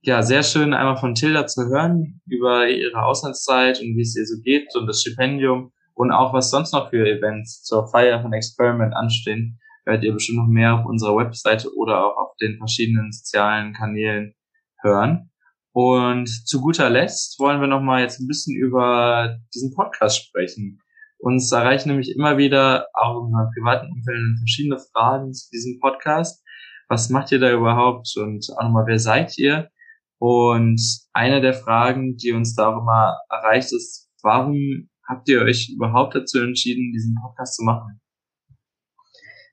Ja, 0.00 0.22
sehr 0.22 0.44
schön 0.44 0.72
einmal 0.72 0.96
von 0.96 1.14
Tilda 1.14 1.46
zu 1.46 1.66
hören 1.66 2.20
über 2.26 2.68
ihre 2.68 3.02
Auslandszeit 3.02 3.80
und 3.80 3.96
wie 3.96 4.02
es 4.02 4.16
ihr 4.16 4.24
so 4.24 4.40
geht 4.40 4.74
und 4.76 4.86
das 4.86 5.00
Stipendium 5.00 5.72
und 5.96 6.12
auch 6.12 6.32
was 6.32 6.50
sonst 6.50 6.72
noch 6.72 6.90
für 6.90 7.08
Events 7.08 7.62
zur 7.62 7.88
Feier 7.88 8.22
von 8.22 8.32
Experiment 8.32 8.94
anstehen 8.94 9.58
werdet 9.86 10.04
ihr 10.04 10.12
bestimmt 10.12 10.38
noch 10.38 10.48
mehr 10.48 10.74
auf 10.74 10.84
unserer 10.84 11.16
Webseite 11.16 11.74
oder 11.76 12.04
auch 12.04 12.16
auf 12.16 12.36
den 12.40 12.58
verschiedenen 12.58 13.12
sozialen 13.12 13.72
Kanälen 13.72 14.34
hören. 14.82 15.30
Und 15.72 16.28
zu 16.28 16.60
guter 16.60 16.90
Letzt 16.90 17.38
wollen 17.38 17.60
wir 17.60 17.68
noch 17.68 17.80
mal 17.80 18.02
jetzt 18.02 18.20
ein 18.20 18.26
bisschen 18.26 18.56
über 18.56 19.38
diesen 19.54 19.74
Podcast 19.74 20.26
sprechen. 20.26 20.80
Uns 21.18 21.52
erreichen 21.52 21.90
nämlich 21.90 22.14
immer 22.14 22.36
wieder 22.36 22.88
auch 22.94 23.12
in 23.12 23.26
unserem 23.26 23.50
privaten 23.54 23.92
Umfeld 23.92 24.38
verschiedene 24.38 24.78
Fragen 24.92 25.32
zu 25.32 25.48
diesem 25.50 25.78
Podcast. 25.80 26.42
Was 26.88 27.08
macht 27.10 27.32
ihr 27.32 27.38
da 27.38 27.52
überhaupt? 27.52 28.12
Und 28.16 28.46
auch 28.56 28.64
nochmal, 28.64 28.86
wer 28.86 28.98
seid 28.98 29.38
ihr? 29.38 29.70
Und 30.18 30.80
eine 31.12 31.40
der 31.40 31.54
Fragen, 31.54 32.16
die 32.16 32.32
uns 32.32 32.54
da 32.54 32.68
auch 32.68 32.80
immer 32.80 33.18
erreicht, 33.30 33.72
ist, 33.72 34.10
warum 34.22 34.88
habt 35.08 35.28
ihr 35.28 35.42
euch 35.42 35.70
überhaupt 35.72 36.14
dazu 36.14 36.38
entschieden, 36.40 36.92
diesen 36.92 37.16
Podcast 37.20 37.56
zu 37.56 37.64
machen? 37.64 38.00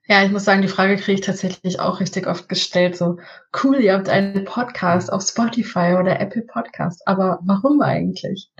Ja, 0.06 0.22
ich 0.22 0.30
muss 0.30 0.44
sagen, 0.44 0.60
die 0.60 0.68
Frage 0.68 0.96
kriege 0.96 1.14
ich 1.14 1.20
tatsächlich 1.22 1.80
auch 1.80 1.98
richtig 1.98 2.26
oft 2.26 2.46
gestellt. 2.50 2.94
So, 2.94 3.16
cool, 3.62 3.80
ihr 3.80 3.94
habt 3.94 4.10
einen 4.10 4.44
Podcast 4.44 5.10
auf 5.10 5.22
Spotify 5.22 5.96
oder 5.98 6.20
Apple 6.20 6.42
Podcast. 6.42 7.08
Aber 7.08 7.38
warum 7.42 7.80
eigentlich? 7.80 8.50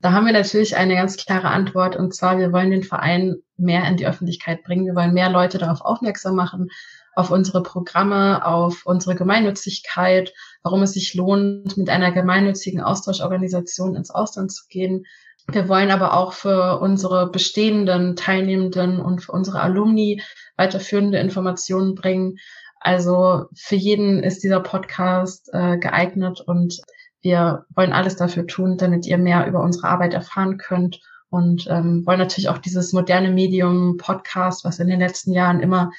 Da 0.00 0.12
haben 0.12 0.26
wir 0.26 0.32
natürlich 0.32 0.76
eine 0.76 0.94
ganz 0.94 1.16
klare 1.16 1.48
Antwort. 1.48 1.96
Und 1.96 2.14
zwar, 2.14 2.38
wir 2.38 2.52
wollen 2.52 2.70
den 2.70 2.84
Verein 2.84 3.34
mehr 3.56 3.84
in 3.88 3.96
die 3.96 4.06
Öffentlichkeit 4.06 4.62
bringen. 4.62 4.86
Wir 4.86 4.94
wollen 4.94 5.12
mehr 5.12 5.28
Leute 5.28 5.58
darauf 5.58 5.80
aufmerksam 5.80 6.36
machen, 6.36 6.68
auf 7.16 7.32
unsere 7.32 7.64
Programme, 7.64 8.46
auf 8.46 8.86
unsere 8.86 9.16
Gemeinnützigkeit, 9.16 10.32
warum 10.62 10.82
es 10.82 10.92
sich 10.92 11.14
lohnt, 11.14 11.76
mit 11.76 11.90
einer 11.90 12.12
gemeinnützigen 12.12 12.80
Austauschorganisation 12.80 13.96
ins 13.96 14.10
Ausland 14.12 14.52
zu 14.52 14.66
gehen. 14.68 15.04
Wir 15.48 15.68
wollen 15.68 15.90
aber 15.90 16.14
auch 16.14 16.32
für 16.32 16.80
unsere 16.80 17.30
bestehenden 17.30 18.16
Teilnehmenden 18.16 19.00
und 19.00 19.20
für 19.20 19.32
unsere 19.32 19.60
Alumni 19.60 20.22
weiterführende 20.56 21.18
Informationen 21.18 21.94
bringen. 21.94 22.38
Also 22.80 23.46
für 23.54 23.76
jeden 23.76 24.22
ist 24.22 24.42
dieser 24.42 24.60
Podcast 24.60 25.48
äh, 25.52 25.78
geeignet 25.78 26.40
und 26.40 26.80
wir 27.20 27.64
wollen 27.74 27.92
alles 27.92 28.16
dafür 28.16 28.46
tun, 28.46 28.76
damit 28.76 29.06
ihr 29.06 29.18
mehr 29.18 29.46
über 29.46 29.60
unsere 29.62 29.88
Arbeit 29.88 30.14
erfahren 30.14 30.58
könnt 30.58 31.00
und 31.30 31.66
ähm, 31.68 32.04
wollen 32.06 32.18
natürlich 32.18 32.48
auch 32.48 32.58
dieses 32.58 32.92
moderne 32.92 33.30
Medium 33.30 33.96
Podcast, 33.96 34.64
was 34.64 34.78
in 34.78 34.88
den 34.88 35.00
letzten 35.00 35.32
Jahren 35.32 35.60
immer 35.60 35.90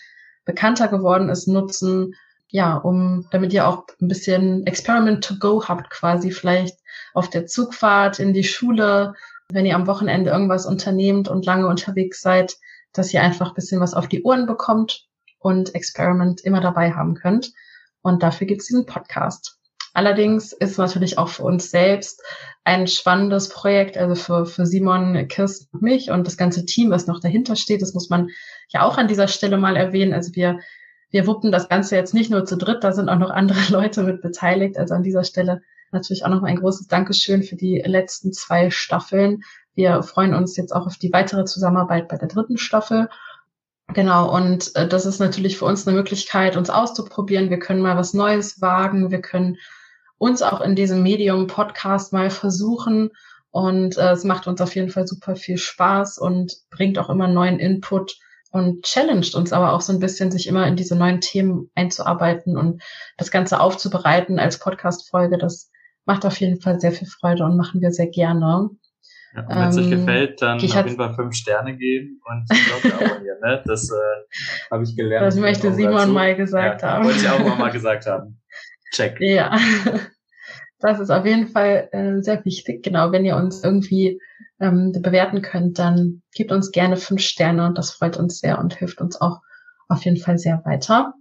bekannter 0.46 0.88
geworden 0.88 1.30
ist, 1.30 1.48
nutzen, 1.48 2.16
ja, 2.50 2.78
um 2.78 3.28
damit 3.32 3.52
ihr 3.54 3.68
auch 3.68 3.86
ein 4.02 4.08
bisschen 4.08 4.66
Experiment 4.66 5.24
to 5.24 5.36
go 5.38 5.64
habt, 5.68 5.90
quasi 5.90 6.32
vielleicht 6.32 6.78
auf 7.14 7.30
der 7.30 7.46
Zugfahrt 7.46 8.20
in 8.20 8.34
die 8.34 8.46
Schule, 8.46 9.14
wenn 9.52 9.66
ihr 9.66 9.76
am 9.76 9.88
Wochenende 9.88 10.32
irgendwas 10.32 10.66
unternehmt 10.66 11.28
und 11.28 11.46
lange 11.46 11.68
unterwegs 11.68 12.22
seid, 12.22 12.58
dass 12.94 13.14
ihr 13.14 13.22
einfach 13.22 13.50
ein 13.50 13.56
bisschen 13.56 13.80
was 13.80 13.94
auf 13.94 14.08
die 14.08 14.24
Ohren 14.24 14.46
bekommt 14.46 15.06
und 15.40 15.76
Experiment 15.76 16.42
immer 16.42 16.62
dabei 16.62 16.92
haben 16.92 17.16
könnt. 17.16 17.54
Und 18.02 18.24
dafür 18.24 18.48
gibt 18.48 18.62
es 18.62 18.68
diesen 18.68 18.86
Podcast. 18.86 19.58
Allerdings 19.94 20.54
ist 20.54 20.78
natürlich 20.78 21.18
auch 21.18 21.30
für 21.30 21.44
uns 21.44 21.72
selbst 21.72 22.22
ein 22.64 22.88
spannendes 22.88 23.50
Projekt, 23.50 23.98
also 23.98 24.16
für, 24.16 24.46
für 24.46 24.66
Simon, 24.66 25.28
Kirsten 25.28 25.68
und 25.72 25.82
mich 25.82 26.12
und 26.12 26.28
das 26.28 26.38
ganze 26.38 26.66
Team, 26.66 26.92
was 26.92 27.08
noch 27.08 27.20
dahinter 27.20 27.56
steht. 27.56 27.82
Das 27.82 27.94
muss 27.94 28.10
man 28.10 28.30
ja 28.70 28.84
auch 28.84 28.98
an 28.98 29.08
dieser 29.08 29.28
Stelle 29.28 29.58
mal 29.58 29.76
erwähnen. 29.76 30.14
Also 30.14 30.36
wir, 30.36 30.60
wir 31.10 31.26
wuppen 31.26 31.52
das 31.52 31.68
Ganze 31.68 31.96
jetzt 31.96 32.14
nicht 32.14 32.30
nur 32.30 32.46
zu 32.46 32.58
dritt, 32.58 32.84
da 32.84 32.92
sind 32.92 33.10
auch 33.10 33.18
noch 33.18 33.32
andere 33.32 33.60
Leute 33.72 34.04
mit 34.04 34.22
beteiligt. 34.22 34.78
Also 34.78 34.94
an 34.94 35.04
dieser 35.04 35.24
Stelle 35.24 35.62
natürlich 35.92 36.26
auch 36.26 36.30
noch 36.30 36.44
ein 36.44 36.58
großes 36.58 36.88
Dankeschön 36.88 37.44
für 37.44 37.56
die 37.56 37.82
letzten 37.86 38.34
zwei 38.34 38.70
Staffeln. 38.70 39.44
Wir 39.74 40.04
freuen 40.04 40.34
uns 40.34 40.58
jetzt 40.58 40.74
auch 40.74 40.86
auf 40.88 40.98
die 40.98 41.14
weitere 41.14 41.46
Zusammenarbeit 41.46 42.08
bei 42.08 42.18
der 42.18 42.28
dritten 42.28 42.58
Staffel. 42.58 43.10
Genau, 43.94 44.34
und 44.36 44.76
äh, 44.76 44.88
das 44.88 45.06
ist 45.06 45.20
natürlich 45.20 45.58
für 45.58 45.66
uns 45.66 45.88
eine 45.88 45.96
Möglichkeit, 45.96 46.58
uns 46.58 46.70
auszuprobieren. 46.70 47.50
Wir 47.50 47.60
können 47.60 47.82
mal 47.82 47.96
was 47.96 48.14
Neues 48.14 48.60
wagen. 48.62 49.12
Wir 49.12 49.22
können 49.22 49.58
uns 50.18 50.42
auch 50.42 50.62
in 50.62 50.76
diesem 50.76 51.04
Medium 51.04 51.48
Podcast 51.48 52.12
mal 52.12 52.30
versuchen. 52.30 53.12
Und 53.52 53.98
äh, 53.98 54.12
es 54.12 54.24
macht 54.24 54.48
uns 54.48 54.62
auf 54.62 54.76
jeden 54.76 54.90
Fall 54.90 55.08
super 55.08 55.36
viel 55.36 55.58
Spaß 55.58 56.18
und 56.18 56.58
bringt 56.70 57.00
auch 57.00 57.10
immer 57.10 57.28
neuen 57.28 57.60
Input 57.60 58.18
und 58.52 58.84
challenged 58.84 59.36
uns 59.36 59.54
aber 59.54 59.74
auch 59.74 59.82
so 59.82 59.94
ein 59.94 60.00
bisschen, 60.00 60.32
sich 60.32 60.48
immer 60.48 60.68
in 60.68 60.76
diese 60.76 60.96
neuen 60.96 61.22
Themen 61.22 61.70
einzuarbeiten 61.76 62.58
und 62.58 62.82
das 63.18 63.32
Ganze 63.32 63.60
aufzubereiten 63.60 64.40
als 64.40 64.60
Podcast-Folge. 64.60 65.38
Das 65.38 65.67
macht 66.08 66.26
auf 66.26 66.40
jeden 66.40 66.60
Fall 66.62 66.80
sehr 66.80 66.92
viel 66.92 67.08
Freude 67.08 67.44
und 67.44 67.58
machen 67.58 67.82
wir 67.82 67.92
sehr 67.92 68.08
gerne. 68.08 68.70
Ja, 69.36 69.46
wenn 69.48 69.70
es 69.70 69.78
ähm, 69.78 69.84
euch 69.84 69.90
gefällt, 69.92 70.42
dann 70.42 70.58
auf 70.58 70.64
jeden 70.64 70.96
Fall 70.96 71.14
fünf 71.14 71.36
Sterne 71.36 71.78
geben 71.78 72.22
und 72.26 72.50
Glocke 72.50 72.96
abonnieren. 72.96 73.40
Ne? 73.44 73.64
Das 73.66 73.92
äh, 73.92 73.96
habe 74.72 74.84
ich 74.84 74.96
gelernt. 74.96 75.28
Das 75.28 75.36
möchte 75.36 75.74
Simon 75.74 75.96
dazu. 75.96 76.12
mal 76.12 76.36
gesagt 76.36 76.82
ja, 76.82 76.94
haben. 76.94 77.06
Wollte 77.06 77.20
ich 77.20 77.30
auch 77.30 77.58
mal 77.58 77.72
gesagt 77.72 78.08
haben. 78.08 78.42
Check. 78.94 79.18
Ja, 79.20 79.56
das 80.80 81.00
ist 81.00 81.10
auf 81.10 81.26
jeden 81.26 81.50
Fall 81.50 81.90
äh, 81.92 82.22
sehr 82.22 82.44
wichtig. 82.46 82.84
Genau, 82.84 83.12
wenn 83.12 83.26
ihr 83.26 83.36
uns 83.36 83.64
irgendwie 83.64 84.20
ähm, 84.60 84.94
bewerten 84.94 85.42
könnt, 85.42 85.78
dann 85.78 86.24
gebt 86.34 86.52
uns 86.52 86.72
gerne 86.72 86.98
fünf 86.98 87.22
Sterne 87.22 87.68
und 87.68 87.78
das 87.78 87.92
freut 87.92 88.18
uns 88.18 88.40
sehr 88.40 88.58
und 88.60 88.76
hilft 88.76 89.02
uns 89.02 89.20
auch 89.20 89.42
auf 89.90 90.04
jeden 90.06 90.18
Fall 90.18 90.38
sehr 90.38 90.62
weiter. 90.66 91.14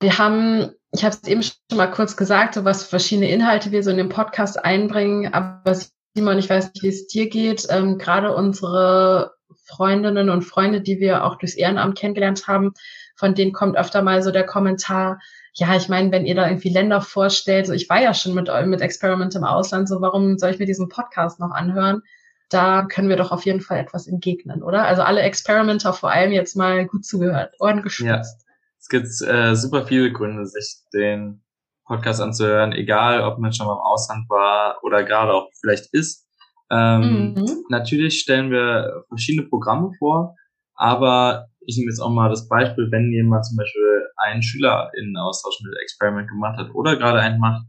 Wir 0.00 0.18
haben, 0.18 0.70
ich 0.98 1.04
habe 1.04 1.14
es 1.14 1.28
eben 1.28 1.42
schon 1.42 1.54
mal 1.74 1.90
kurz 1.90 2.16
gesagt, 2.16 2.54
so 2.54 2.64
was 2.64 2.84
verschiedene 2.84 3.30
Inhalte 3.30 3.70
wir 3.70 3.82
so 3.82 3.90
in 3.90 3.96
den 3.98 4.08
Podcast 4.08 4.64
einbringen, 4.64 5.32
aber 5.32 5.76
Simon, 6.14 6.38
ich 6.38 6.48
weiß 6.48 6.72
nicht, 6.72 6.82
wie 6.82 6.88
es 6.88 7.06
dir 7.06 7.28
geht. 7.28 7.66
Ähm, 7.68 7.98
Gerade 7.98 8.34
unsere 8.34 9.34
Freundinnen 9.64 10.30
und 10.30 10.42
Freunde, 10.42 10.80
die 10.80 10.98
wir 10.98 11.24
auch 11.24 11.36
durchs 11.36 11.54
Ehrenamt 11.54 11.98
kennengelernt 11.98 12.46
haben, 12.46 12.72
von 13.16 13.34
denen 13.34 13.52
kommt 13.52 13.76
öfter 13.76 14.02
mal 14.02 14.22
so 14.22 14.30
der 14.30 14.44
Kommentar, 14.44 15.18
ja, 15.54 15.74
ich 15.76 15.88
meine, 15.88 16.12
wenn 16.12 16.26
ihr 16.26 16.34
da 16.34 16.46
irgendwie 16.48 16.68
Länder 16.68 17.00
vorstellt, 17.00 17.66
so 17.66 17.72
ich 17.72 17.88
war 17.88 18.00
ja 18.00 18.14
schon 18.14 18.34
mit, 18.34 18.50
mit 18.66 18.80
Experiment 18.80 19.34
im 19.34 19.44
Ausland, 19.44 19.88
so 19.88 20.00
warum 20.00 20.38
soll 20.38 20.50
ich 20.50 20.58
mir 20.58 20.66
diesen 20.66 20.88
Podcast 20.88 21.40
noch 21.40 21.50
anhören? 21.50 22.02
Da 22.48 22.84
können 22.84 23.08
wir 23.08 23.16
doch 23.16 23.32
auf 23.32 23.44
jeden 23.44 23.60
Fall 23.60 23.78
etwas 23.78 24.06
entgegnen, 24.06 24.62
oder? 24.62 24.84
Also 24.84 25.02
alle 25.02 25.22
Experimenter 25.22 25.92
vor 25.92 26.10
allem 26.10 26.32
jetzt 26.32 26.56
mal 26.56 26.86
gut 26.86 27.04
zugehört, 27.04 27.54
Ohren 27.58 27.82
gespitzt. 27.82 28.40
Ja. 28.40 28.45
Es 28.86 28.88
gibt 28.88 29.08
äh, 29.28 29.56
super 29.56 29.84
viele 29.84 30.12
Gründe, 30.12 30.46
sich 30.46 30.76
den 30.94 31.42
Podcast 31.86 32.20
anzuhören, 32.20 32.70
egal 32.70 33.20
ob 33.22 33.40
man 33.40 33.52
schon 33.52 33.66
mal 33.66 33.72
im 33.72 33.80
Ausland 33.80 34.30
war 34.30 34.78
oder 34.84 35.02
gerade 35.02 35.32
auch 35.34 35.48
vielleicht 35.60 35.92
ist. 35.92 36.24
Ähm, 36.70 37.34
mhm. 37.34 37.64
Natürlich 37.68 38.20
stellen 38.20 38.52
wir 38.52 39.02
verschiedene 39.08 39.48
Programme 39.48 39.90
vor, 39.98 40.36
aber 40.76 41.48
ich 41.66 41.76
nehme 41.76 41.90
jetzt 41.90 41.98
auch 41.98 42.10
mal 42.10 42.28
das 42.28 42.48
Beispiel, 42.48 42.86
wenn 42.92 43.10
jemand 43.10 43.44
zum 43.44 43.56
Beispiel 43.56 44.06
einen 44.18 44.44
Schüler 44.44 44.92
in 44.96 45.16
Austausch 45.16 45.58
mit 45.64 45.76
Experiment 45.82 46.28
gemacht 46.28 46.56
hat 46.56 46.72
oder 46.72 46.96
gerade 46.96 47.18
einen 47.18 47.40
macht, 47.40 47.64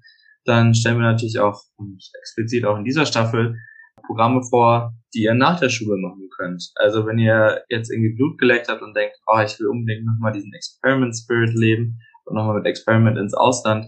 dann 0.45 0.75
stellen 0.75 0.99
wir 0.99 1.11
natürlich 1.11 1.39
auch 1.39 1.59
und 1.77 1.99
explizit 2.19 2.63
auch 2.63 2.77
in 2.77 2.85
dieser 2.85 3.07
Staffel 3.07 3.55
Programme 4.05 4.43
vor, 4.43 4.93
die 5.17 5.23
ihr 5.23 5.33
nach 5.33 5.59
der 5.59 5.69
Schule 5.69 5.97
machen 5.97 6.29
könnt. 6.37 6.71
Also 6.75 7.07
wenn 7.07 7.17
ihr 7.17 7.63
jetzt 7.69 7.91
irgendwie 7.91 8.13
Blut 8.15 8.37
geleckt 8.37 8.69
habt 8.69 8.83
und 8.83 8.95
denkt, 8.95 9.15
oh, 9.25 9.39
ich 9.43 9.59
will 9.59 9.67
unbedingt 9.67 10.05
nochmal 10.05 10.31
diesen 10.31 10.53
Experiment 10.53 11.15
Spirit 11.15 11.55
leben 11.55 11.97
und 12.25 12.35
nochmal 12.35 12.57
mit 12.57 12.67
Experiment 12.67 13.17
ins 13.17 13.33
Ausland, 13.33 13.87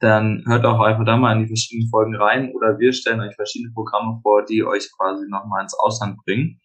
dann 0.00 0.44
hört 0.46 0.66
auch 0.66 0.80
einfach 0.80 1.06
da 1.06 1.16
mal 1.16 1.34
in 1.34 1.44
die 1.44 1.48
verschiedenen 1.48 1.88
Folgen 1.88 2.14
rein 2.14 2.52
oder 2.54 2.78
wir 2.78 2.92
stellen 2.92 3.20
euch 3.20 3.34
verschiedene 3.34 3.72
Programme 3.72 4.20
vor, 4.22 4.44
die 4.44 4.62
euch 4.64 4.90
quasi 4.98 5.24
nochmal 5.30 5.62
ins 5.62 5.78
Ausland 5.78 6.18
bringen. 6.24 6.60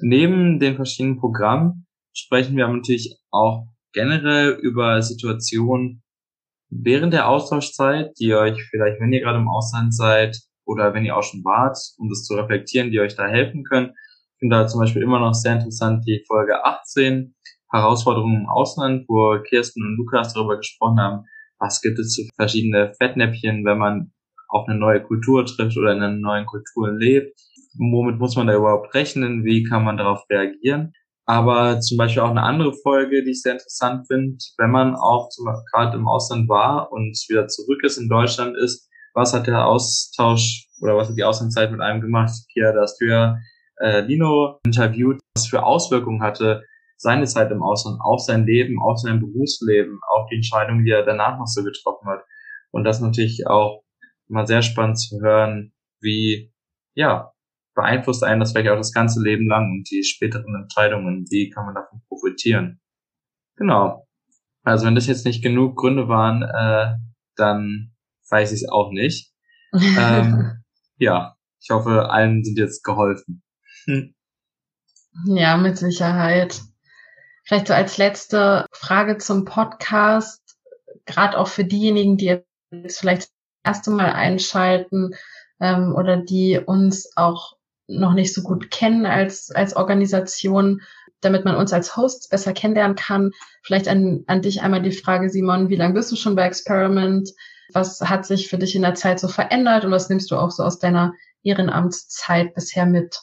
Neben 0.00 0.58
den 0.58 0.76
verschiedenen 0.76 1.18
Programmen 1.18 1.86
sprechen 2.12 2.58
wir 2.58 2.68
natürlich 2.68 3.16
auch 3.30 3.66
generell 3.94 4.58
über 4.60 5.00
Situationen 5.00 6.02
während 6.68 7.14
der 7.14 7.28
Austauschzeit, 7.30 8.12
die 8.18 8.34
euch 8.34 8.62
vielleicht, 8.68 9.00
wenn 9.00 9.12
ihr 9.12 9.20
gerade 9.20 9.38
im 9.38 9.48
Ausland 9.48 9.94
seid 9.94 10.36
oder 10.66 10.94
wenn 10.94 11.04
ihr 11.04 11.16
auch 11.16 11.22
schon 11.22 11.44
wart, 11.44 11.78
um 11.98 12.08
das 12.08 12.24
zu 12.24 12.34
reflektieren, 12.34 12.90
die 12.90 13.00
euch 13.00 13.16
da 13.16 13.26
helfen 13.26 13.64
können. 13.64 13.92
Ich 14.34 14.38
finde 14.40 14.56
da 14.56 14.66
zum 14.66 14.80
Beispiel 14.80 15.02
immer 15.02 15.20
noch 15.20 15.34
sehr 15.34 15.54
interessant 15.54 16.04
die 16.06 16.24
Folge 16.26 16.64
18, 16.64 17.34
Herausforderungen 17.70 18.42
im 18.42 18.48
Ausland, 18.48 19.04
wo 19.08 19.38
Kirsten 19.42 19.82
und 19.82 19.96
Lukas 19.96 20.34
darüber 20.34 20.56
gesprochen 20.56 21.00
haben, 21.00 21.24
was 21.58 21.80
gibt 21.80 21.98
es 21.98 22.14
für 22.14 22.28
verschiedene 22.36 22.92
Fettnäpfchen, 22.98 23.64
wenn 23.64 23.78
man 23.78 24.12
auf 24.48 24.68
eine 24.68 24.78
neue 24.78 25.02
Kultur 25.02 25.44
trifft 25.46 25.76
oder 25.76 25.92
in 25.92 26.02
einer 26.02 26.14
neuen 26.14 26.46
Kultur 26.46 26.92
lebt. 26.92 27.38
Womit 27.76 28.18
muss 28.18 28.36
man 28.36 28.46
da 28.46 28.54
überhaupt 28.54 28.94
rechnen? 28.94 29.44
Wie 29.44 29.64
kann 29.64 29.82
man 29.84 29.96
darauf 29.96 30.24
reagieren? 30.30 30.92
Aber 31.26 31.80
zum 31.80 31.96
Beispiel 31.96 32.22
auch 32.22 32.30
eine 32.30 32.42
andere 32.42 32.72
Folge, 32.82 33.24
die 33.24 33.30
ich 33.30 33.42
sehr 33.42 33.54
interessant 33.54 34.06
finde, 34.06 34.36
wenn 34.58 34.70
man 34.70 34.94
auch 34.94 35.30
gerade 35.72 35.96
im 35.96 36.06
Ausland 36.06 36.48
war 36.48 36.92
und 36.92 37.18
wieder 37.28 37.48
zurück 37.48 37.82
ist 37.82 37.96
in 37.96 38.08
Deutschland, 38.08 38.56
ist, 38.56 38.88
was 39.14 39.32
hat 39.32 39.46
der 39.46 39.66
Austausch 39.66 40.68
oder 40.80 40.96
was 40.96 41.08
hat 41.08 41.16
die 41.16 41.24
Auslandszeit 41.24 41.70
mit 41.70 41.80
einem 41.80 42.00
gemacht? 42.00 42.32
Hier, 42.48 42.72
da 42.72 42.82
hast 42.82 43.00
du 43.00 43.06
ja 43.06 43.38
äh, 43.80 44.00
Lino 44.00 44.60
interviewt, 44.64 45.20
was 45.34 45.46
für 45.46 45.62
Auswirkungen 45.62 46.22
hatte 46.22 46.62
seine 46.96 47.26
Zeit 47.26 47.50
im 47.50 47.62
Ausland 47.62 48.00
auf 48.00 48.20
sein 48.20 48.46
Leben, 48.46 48.80
auf 48.80 48.98
sein 48.98 49.20
Berufsleben, 49.20 50.00
auf 50.08 50.26
die 50.30 50.36
Entscheidungen, 50.36 50.84
die 50.84 50.90
er 50.90 51.04
danach 51.04 51.38
noch 51.38 51.46
so 51.46 51.62
getroffen 51.62 52.08
hat. 52.08 52.24
Und 52.70 52.84
das 52.84 53.00
natürlich 53.00 53.46
auch 53.46 53.82
mal 54.28 54.46
sehr 54.46 54.62
spannend 54.62 54.98
zu 54.98 55.20
hören, 55.20 55.72
wie, 56.00 56.52
ja, 56.94 57.32
beeinflusst 57.74 58.24
einen 58.24 58.40
das 58.40 58.52
vielleicht 58.52 58.70
auch 58.70 58.76
das 58.76 58.92
ganze 58.92 59.22
Leben 59.22 59.48
lang 59.48 59.70
und 59.70 59.90
die 59.90 60.04
späteren 60.04 60.54
Entscheidungen, 60.54 61.26
wie 61.30 61.50
kann 61.50 61.66
man 61.66 61.74
davon 61.74 62.00
profitieren. 62.08 62.80
Genau. 63.56 64.06
Also 64.62 64.86
wenn 64.86 64.94
das 64.94 65.06
jetzt 65.06 65.26
nicht 65.26 65.42
genug 65.42 65.76
Gründe 65.76 66.08
waren, 66.08 66.42
äh, 66.42 66.96
dann 67.36 67.93
weiß 68.30 68.52
ich 68.52 68.62
es 68.62 68.68
auch 68.68 68.90
nicht. 68.90 69.32
ähm, 69.72 70.64
ja, 70.98 71.36
ich 71.60 71.70
hoffe, 71.70 72.10
allen 72.10 72.44
sind 72.44 72.58
jetzt 72.58 72.82
geholfen. 72.84 73.42
Ja, 75.26 75.56
mit 75.56 75.78
Sicherheit. 75.78 76.60
Vielleicht 77.44 77.68
so 77.68 77.74
als 77.74 77.98
letzte 77.98 78.66
Frage 78.72 79.18
zum 79.18 79.44
Podcast, 79.44 80.42
gerade 81.04 81.38
auch 81.38 81.48
für 81.48 81.64
diejenigen, 81.64 82.16
die 82.16 82.38
jetzt 82.70 83.00
vielleicht 83.00 83.22
das 83.22 83.32
erste 83.64 83.90
Mal 83.90 84.12
einschalten 84.12 85.14
ähm, 85.60 85.94
oder 85.94 86.16
die 86.16 86.58
uns 86.58 87.10
auch 87.16 87.56
noch 87.86 88.14
nicht 88.14 88.34
so 88.34 88.42
gut 88.42 88.70
kennen 88.70 89.04
als, 89.06 89.50
als 89.50 89.76
Organisation, 89.76 90.80
damit 91.20 91.44
man 91.44 91.56
uns 91.56 91.72
als 91.72 91.96
Hosts 91.96 92.28
besser 92.28 92.52
kennenlernen 92.52 92.96
kann. 92.96 93.30
Vielleicht 93.62 93.88
an, 93.88 94.24
an 94.26 94.42
dich 94.42 94.62
einmal 94.62 94.82
die 94.82 94.92
Frage, 94.92 95.28
Simon, 95.30 95.68
wie 95.68 95.76
lange 95.76 95.94
bist 95.94 96.10
du 96.12 96.16
schon 96.16 96.36
bei 96.36 96.46
Experiment? 96.46 97.30
Was 97.72 98.00
hat 98.00 98.26
sich 98.26 98.48
für 98.48 98.58
dich 98.58 98.76
in 98.76 98.82
der 98.82 98.94
Zeit 98.94 99.18
so 99.18 99.28
verändert 99.28 99.84
und 99.84 99.90
was 99.90 100.08
nimmst 100.08 100.30
du 100.30 100.36
auch 100.36 100.50
so 100.50 100.62
aus 100.62 100.78
deiner 100.78 101.14
Ehrenamtszeit 101.42 102.54
bisher 102.54 102.86
mit? 102.86 103.18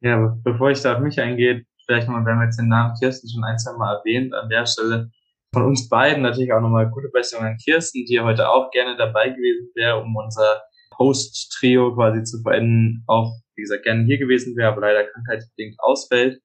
Ja, 0.00 0.36
bevor 0.44 0.70
ich 0.70 0.80
da 0.82 0.94
auf 0.94 1.00
mich 1.00 1.20
eingehe, 1.20 1.64
vielleicht 1.86 2.06
nochmal, 2.06 2.24
wir 2.24 2.32
haben 2.32 2.42
jetzt 2.42 2.58
den 2.58 2.68
Namen 2.68 2.94
Kirsten 2.98 3.28
schon 3.28 3.44
ein, 3.44 3.58
zwei 3.58 3.76
Mal 3.76 3.96
erwähnt, 3.96 4.34
an 4.34 4.48
der 4.48 4.66
Stelle 4.66 5.10
von 5.52 5.64
uns 5.64 5.88
beiden 5.88 6.22
natürlich 6.22 6.52
auch 6.52 6.60
nochmal 6.60 6.90
gute 6.90 7.08
Besserung 7.08 7.46
an 7.46 7.56
Kirsten, 7.56 8.04
die 8.06 8.20
heute 8.20 8.48
auch 8.48 8.70
gerne 8.70 8.96
dabei 8.96 9.30
gewesen 9.30 9.70
wäre, 9.74 10.00
um 10.02 10.14
unser 10.16 10.62
Host-Trio 10.98 11.94
quasi 11.94 12.22
zu 12.24 12.42
verenden, 12.42 13.04
auch, 13.06 13.32
wie 13.56 13.62
gesagt, 13.62 13.84
gerne 13.84 14.04
hier 14.04 14.18
gewesen 14.18 14.56
wäre, 14.56 14.72
aber 14.72 14.82
leider 14.82 15.04
krankheitsbedingt 15.04 15.76
ausfällt. 15.78 16.40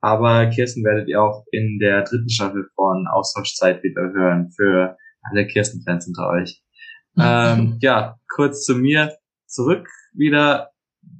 Aber 0.00 0.46
Kirsten 0.46 0.84
werdet 0.84 1.08
ihr 1.08 1.22
auch 1.22 1.44
in 1.52 1.78
der 1.80 2.02
dritten 2.02 2.28
Staffel 2.28 2.68
von 2.74 3.06
Austauschzeit 3.12 3.82
wieder 3.82 4.02
hören 4.12 4.50
für 4.54 4.96
alle 5.22 5.46
Kirsten-Fans 5.46 6.08
unter 6.08 6.28
euch. 6.30 6.62
Ähm, 7.18 7.78
ja, 7.80 8.18
kurz 8.28 8.64
zu 8.64 8.74
mir 8.76 9.16
zurück 9.46 9.88
wieder. 10.12 10.70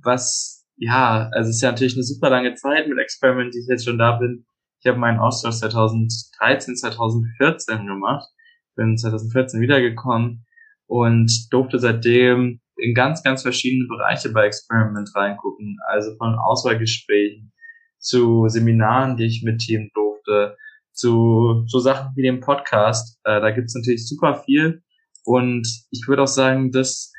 Was, 0.03 0.67
ja, 0.77 1.29
also 1.33 1.49
es 1.49 1.57
ist 1.57 1.63
ja 1.63 1.71
natürlich 1.71 1.95
eine 1.95 2.03
super 2.03 2.31
lange 2.31 2.55
Zeit 2.55 2.89
mit 2.89 2.99
Experiment, 2.99 3.55
die 3.55 3.61
ich 3.61 3.67
jetzt 3.69 3.85
schon 3.85 3.99
da 3.99 4.17
bin. 4.17 4.47
Ich 4.81 4.87
habe 4.87 4.99
meinen 4.99 5.19
Austausch 5.19 5.57
2013, 5.57 6.77
2014 6.77 7.87
gemacht, 7.87 8.29
bin 8.77 8.97
2014 8.97 9.61
wiedergekommen 9.61 10.45
und 10.87 11.33
durfte 11.51 11.79
seitdem 11.79 12.61
in 12.77 12.95
ganz, 12.95 13.23
ganz 13.23 13.43
verschiedene 13.43 13.89
Bereiche 13.89 14.31
bei 14.31 14.47
Experiment 14.47 15.11
reingucken. 15.15 15.79
Also 15.89 16.15
von 16.17 16.35
Auswahlgesprächen 16.39 17.53
zu 17.99 18.49
Seminaren, 18.49 19.17
die 19.17 19.27
ich 19.27 19.43
mitteamen 19.43 19.91
durfte, 19.95 20.57
zu 20.93 21.65
so 21.67 21.79
Sachen 21.79 22.15
wie 22.17 22.23
dem 22.23 22.41
Podcast. 22.41 23.19
Äh, 23.25 23.41
da 23.41 23.51
gibt's 23.51 23.75
natürlich 23.75 24.09
super 24.09 24.43
viel. 24.45 24.83
Und 25.27 25.67
ich 25.91 26.07
würde 26.07 26.23
auch 26.23 26.29
sagen, 26.29 26.71
das 26.71 27.13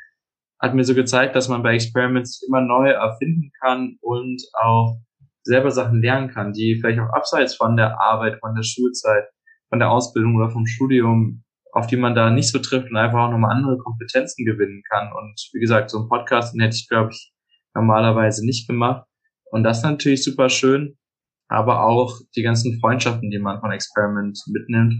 hat 0.60 0.74
mir 0.74 0.84
so 0.84 0.94
gezeigt, 0.94 1.36
dass 1.36 1.48
man 1.48 1.62
bei 1.62 1.74
Experiments 1.74 2.42
immer 2.46 2.60
neu 2.60 2.90
erfinden 2.90 3.50
kann 3.60 3.96
und 4.00 4.42
auch 4.54 4.98
selber 5.42 5.70
Sachen 5.70 6.02
lernen 6.02 6.30
kann, 6.30 6.52
die 6.52 6.78
vielleicht 6.80 7.00
auch 7.00 7.12
abseits 7.14 7.54
von 7.54 7.76
der 7.76 8.00
Arbeit, 8.00 8.38
von 8.40 8.54
der 8.54 8.64
Schulzeit, 8.64 9.24
von 9.68 9.78
der 9.78 9.90
Ausbildung 9.90 10.36
oder 10.36 10.50
vom 10.50 10.66
Studium, 10.66 11.44
auf 11.72 11.86
die 11.86 11.96
man 11.96 12.14
da 12.14 12.30
nicht 12.30 12.50
so 12.50 12.58
trifft 12.58 12.90
und 12.90 12.96
einfach 12.96 13.26
auch 13.26 13.30
nochmal 13.30 13.56
andere 13.56 13.78
Kompetenzen 13.78 14.44
gewinnen 14.44 14.82
kann. 14.90 15.12
Und 15.12 15.40
wie 15.52 15.60
gesagt, 15.60 15.90
so 15.90 16.00
ein 16.00 16.08
Podcast, 16.08 16.54
den 16.54 16.60
hätte 16.60 16.76
ich, 16.76 16.88
glaube 16.88 17.10
ich, 17.12 17.32
normalerweise 17.74 18.44
nicht 18.44 18.68
gemacht. 18.68 19.06
Und 19.50 19.62
das 19.62 19.78
ist 19.78 19.84
natürlich 19.84 20.24
super 20.24 20.48
schön, 20.48 20.98
aber 21.48 21.84
auch 21.84 22.18
die 22.36 22.42
ganzen 22.42 22.78
Freundschaften, 22.80 23.30
die 23.30 23.38
man 23.38 23.60
von 23.60 23.70
Experiment 23.70 24.38
mitnimmt. 24.48 24.94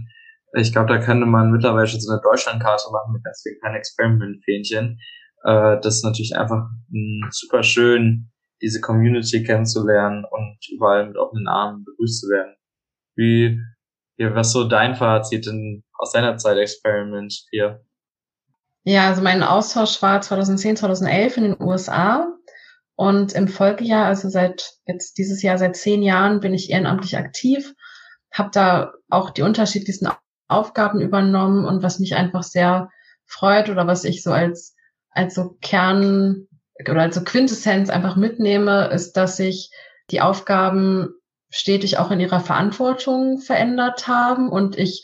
Ich 0.53 0.71
glaube, 0.71 0.87
da 0.87 0.99
könnte 0.99 1.25
man 1.25 1.51
mittlerweile 1.51 1.87
schon 1.87 1.99
so 1.99 2.11
eine 2.11 2.21
Deutschlandkarte 2.21 2.89
machen 2.91 3.13
mit 3.13 3.23
ganz 3.23 3.41
vielen 3.43 3.59
kleinen 3.59 3.75
Experiment-Fähnchen. 3.75 4.99
Äh, 5.43 5.79
das 5.81 5.97
ist 5.97 6.03
natürlich 6.03 6.35
einfach 6.35 6.67
super 7.31 7.63
schön, 7.63 8.31
diese 8.61 8.81
Community 8.81 9.43
kennenzulernen 9.43 10.25
und 10.29 10.57
überall 10.71 11.07
mit 11.07 11.17
offenen 11.17 11.47
Armen 11.47 11.85
begrüßt 11.85 12.21
zu 12.21 12.29
werden. 12.29 12.55
Wie, 13.15 13.59
wie 14.17 14.35
was 14.35 14.51
so 14.51 14.67
dein 14.67 14.95
Fazit 14.95 15.47
in, 15.47 15.83
aus 15.97 16.11
deiner 16.11 16.37
Zeit 16.37 16.57
Experiment 16.57 17.33
hier? 17.51 17.81
Ja, 18.83 19.07
also 19.07 19.21
mein 19.21 19.43
Austausch 19.43 20.01
war 20.01 20.21
2010, 20.21 20.77
2011 20.77 21.37
in 21.37 21.43
den 21.43 21.61
USA 21.61 22.27
und 22.95 23.33
im 23.33 23.47
Folgejahr, 23.47 24.05
also 24.05 24.29
seit 24.29 24.73
jetzt 24.85 25.17
dieses 25.17 25.41
Jahr, 25.41 25.57
seit 25.57 25.75
zehn 25.75 26.01
Jahren 26.01 26.39
bin 26.39 26.53
ich 26.53 26.69
ehrenamtlich 26.69 27.17
aktiv, 27.17 27.73
habe 28.31 28.49
da 28.53 28.93
auch 29.09 29.29
die 29.29 29.41
unterschiedlichsten 29.41 30.09
Aufgaben 30.49 30.99
übernommen 30.99 31.65
und 31.65 31.83
was 31.83 31.99
mich 31.99 32.15
einfach 32.15 32.43
sehr 32.43 32.89
freut 33.25 33.69
oder 33.69 33.87
was 33.87 34.03
ich 34.03 34.23
so 34.23 34.31
als, 34.31 34.75
als 35.11 35.35
so 35.35 35.57
Kern 35.61 36.47
oder 36.81 37.01
als 37.01 37.15
so 37.15 37.23
Quintessenz 37.23 37.89
einfach 37.89 38.15
mitnehme, 38.15 38.87
ist, 38.87 39.13
dass 39.13 39.37
sich 39.37 39.71
die 40.11 40.21
Aufgaben 40.21 41.09
stetig 41.49 41.97
auch 41.97 42.11
in 42.11 42.19
ihrer 42.19 42.39
Verantwortung 42.39 43.39
verändert 43.39 44.07
haben 44.07 44.49
und 44.49 44.77
ich 44.77 45.03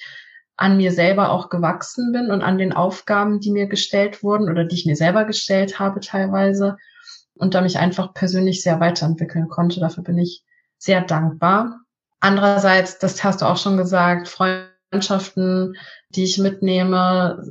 an 0.57 0.77
mir 0.77 0.91
selber 0.91 1.31
auch 1.31 1.49
gewachsen 1.49 2.11
bin 2.11 2.31
und 2.31 2.41
an 2.41 2.57
den 2.57 2.73
Aufgaben, 2.73 3.39
die 3.39 3.51
mir 3.51 3.67
gestellt 3.67 4.23
wurden 4.23 4.49
oder 4.49 4.63
die 4.63 4.75
ich 4.75 4.85
mir 4.85 4.95
selber 4.95 5.25
gestellt 5.25 5.79
habe 5.79 5.99
teilweise 5.99 6.77
und 7.35 7.53
da 7.53 7.61
mich 7.61 7.77
einfach 7.77 8.13
persönlich 8.13 8.61
sehr 8.61 8.79
weiterentwickeln 8.79 9.49
konnte. 9.49 9.79
Dafür 9.79 10.03
bin 10.03 10.17
ich 10.17 10.43
sehr 10.77 11.01
dankbar. 11.01 11.81
Andererseits, 12.19 12.99
das 12.99 13.23
hast 13.23 13.41
du 13.41 13.45
auch 13.45 13.57
schon 13.57 13.75
gesagt, 13.75 14.27
Freundschaften, 14.95 15.75
die 16.09 16.23
ich 16.23 16.37
mitnehme, 16.37 17.43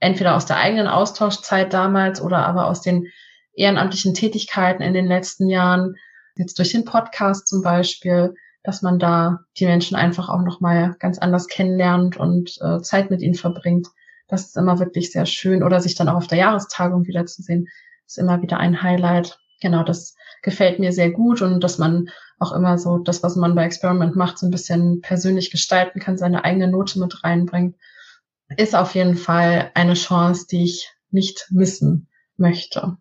entweder 0.00 0.34
aus 0.34 0.46
der 0.46 0.56
eigenen 0.56 0.86
Austauschzeit 0.86 1.72
damals 1.74 2.22
oder 2.22 2.46
aber 2.46 2.68
aus 2.68 2.80
den 2.80 3.08
ehrenamtlichen 3.54 4.14
Tätigkeiten 4.14 4.82
in 4.82 4.94
den 4.94 5.06
letzten 5.06 5.48
Jahren, 5.50 5.96
jetzt 6.36 6.58
durch 6.58 6.72
den 6.72 6.86
Podcast 6.86 7.48
zum 7.48 7.62
Beispiel, 7.62 8.34
dass 8.62 8.80
man 8.80 8.98
da 8.98 9.40
die 9.58 9.66
Menschen 9.66 9.94
einfach 9.96 10.30
auch 10.30 10.40
nochmal 10.40 10.96
ganz 10.98 11.18
anders 11.18 11.48
kennenlernt 11.48 12.16
und 12.16 12.56
äh, 12.62 12.80
Zeit 12.80 13.10
mit 13.10 13.20
ihnen 13.20 13.34
verbringt. 13.34 13.88
Das 14.26 14.46
ist 14.46 14.56
immer 14.56 14.78
wirklich 14.78 15.12
sehr 15.12 15.26
schön. 15.26 15.62
Oder 15.62 15.80
sich 15.80 15.94
dann 15.94 16.08
auch 16.08 16.16
auf 16.16 16.26
der 16.26 16.38
Jahrestagung 16.38 17.06
wiederzusehen 17.06 17.68
ist 18.06 18.18
immer 18.18 18.40
wieder 18.40 18.58
ein 18.58 18.82
Highlight. 18.82 19.38
Genau, 19.60 19.82
das 19.82 20.16
gefällt 20.42 20.78
mir 20.78 20.92
sehr 20.92 21.10
gut 21.10 21.42
und 21.42 21.62
dass 21.62 21.78
man 21.78 22.08
auch 22.38 22.52
immer 22.52 22.78
so 22.78 22.98
das, 22.98 23.22
was 23.22 23.36
man 23.36 23.54
bei 23.54 23.64
Experiment 23.64 24.16
macht, 24.16 24.38
so 24.38 24.46
ein 24.46 24.50
bisschen 24.50 25.00
persönlich 25.00 25.50
gestalten 25.50 26.00
kann, 26.00 26.18
seine 26.18 26.44
eigene 26.44 26.68
Note 26.68 26.98
mit 26.98 27.24
reinbringt, 27.24 27.76
ist 28.56 28.74
auf 28.74 28.94
jeden 28.94 29.16
Fall 29.16 29.70
eine 29.74 29.94
Chance, 29.94 30.46
die 30.50 30.64
ich 30.64 30.90
nicht 31.10 31.46
missen 31.50 32.08
möchte. 32.36 32.98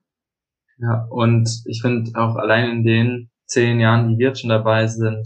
Ja, 0.77 1.07
und 1.09 1.49
ich 1.65 1.81
finde 1.81 2.11
auch 2.15 2.35
allein 2.35 2.69
in 2.69 2.83
den 2.83 3.31
zehn 3.45 3.79
Jahren, 3.79 4.09
die 4.09 4.17
wir 4.17 4.29
jetzt 4.29 4.41
schon 4.41 4.49
dabei 4.49 4.87
sind, 4.87 5.21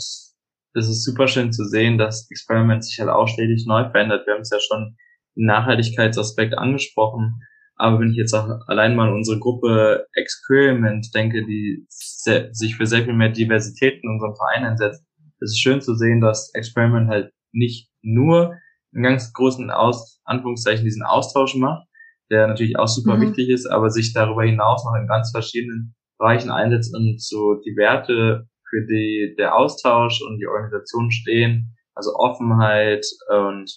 ist 0.74 0.88
es 0.88 1.04
super 1.04 1.28
schön 1.28 1.52
zu 1.52 1.66
sehen, 1.66 1.98
dass 1.98 2.30
Experiment 2.30 2.84
sich 2.84 3.00
halt 3.00 3.10
auch 3.10 3.28
stetig 3.28 3.66
neu 3.66 3.90
verändert. 3.90 4.28
Wir 4.28 4.34
haben 4.34 4.42
es 4.42 4.52
ja 4.52 4.60
schon 4.60 4.96
den 5.36 5.46
Nachhaltigkeitsaspekt 5.46 6.58
angesprochen. 6.58 7.42
Aber 7.80 8.00
wenn 8.00 8.12
ich 8.12 8.18
jetzt 8.18 8.34
auch 8.34 8.48
allein 8.68 8.96
mal 8.96 9.08
an 9.08 9.16
unsere 9.16 9.40
Gruppe 9.40 10.06
Experiment 10.14 11.16
denke, 11.16 11.46
die 11.46 11.86
sehr, 11.88 12.54
sich 12.54 12.76
für 12.76 12.86
sehr 12.86 13.06
viel 13.06 13.14
mehr 13.14 13.30
Diversität 13.30 14.04
in 14.04 14.10
unserem 14.10 14.36
Verein 14.36 14.66
einsetzt, 14.66 15.02
ist 15.40 15.52
es 15.52 15.58
schön 15.58 15.80
zu 15.80 15.96
sehen, 15.96 16.20
dass 16.20 16.54
Experiment 16.54 17.10
halt 17.10 17.32
nicht 17.54 17.90
nur 18.02 18.56
in 18.92 19.02
ganz 19.02 19.32
großen 19.32 19.72
Aus, 19.72 20.20
Anführungszeichen 20.26 20.84
diesen 20.84 21.04
Austausch 21.04 21.56
macht, 21.56 21.88
der 22.30 22.48
natürlich 22.48 22.78
auch 22.78 22.88
super 22.88 23.16
mhm. 23.16 23.22
wichtig 23.22 23.50
ist, 23.50 23.66
aber 23.66 23.90
sich 23.90 24.12
darüber 24.12 24.44
hinaus 24.44 24.84
noch 24.84 25.00
in 25.00 25.08
ganz 25.08 25.32
verschiedenen 25.32 25.96
Bereichen 26.18 26.52
einsetzt 26.52 26.94
und 26.94 27.22
so 27.22 27.56
die 27.66 27.78
Werte 27.78 28.50
für 28.70 28.86
die 28.86 29.36
der 29.38 29.56
Austausch 29.56 30.22
und 30.22 30.38
die 30.38 30.48
Organisation 30.48 31.12
stehen, 31.12 31.78
also 31.96 32.14
Offenheit 32.16 33.06
und 33.30 33.72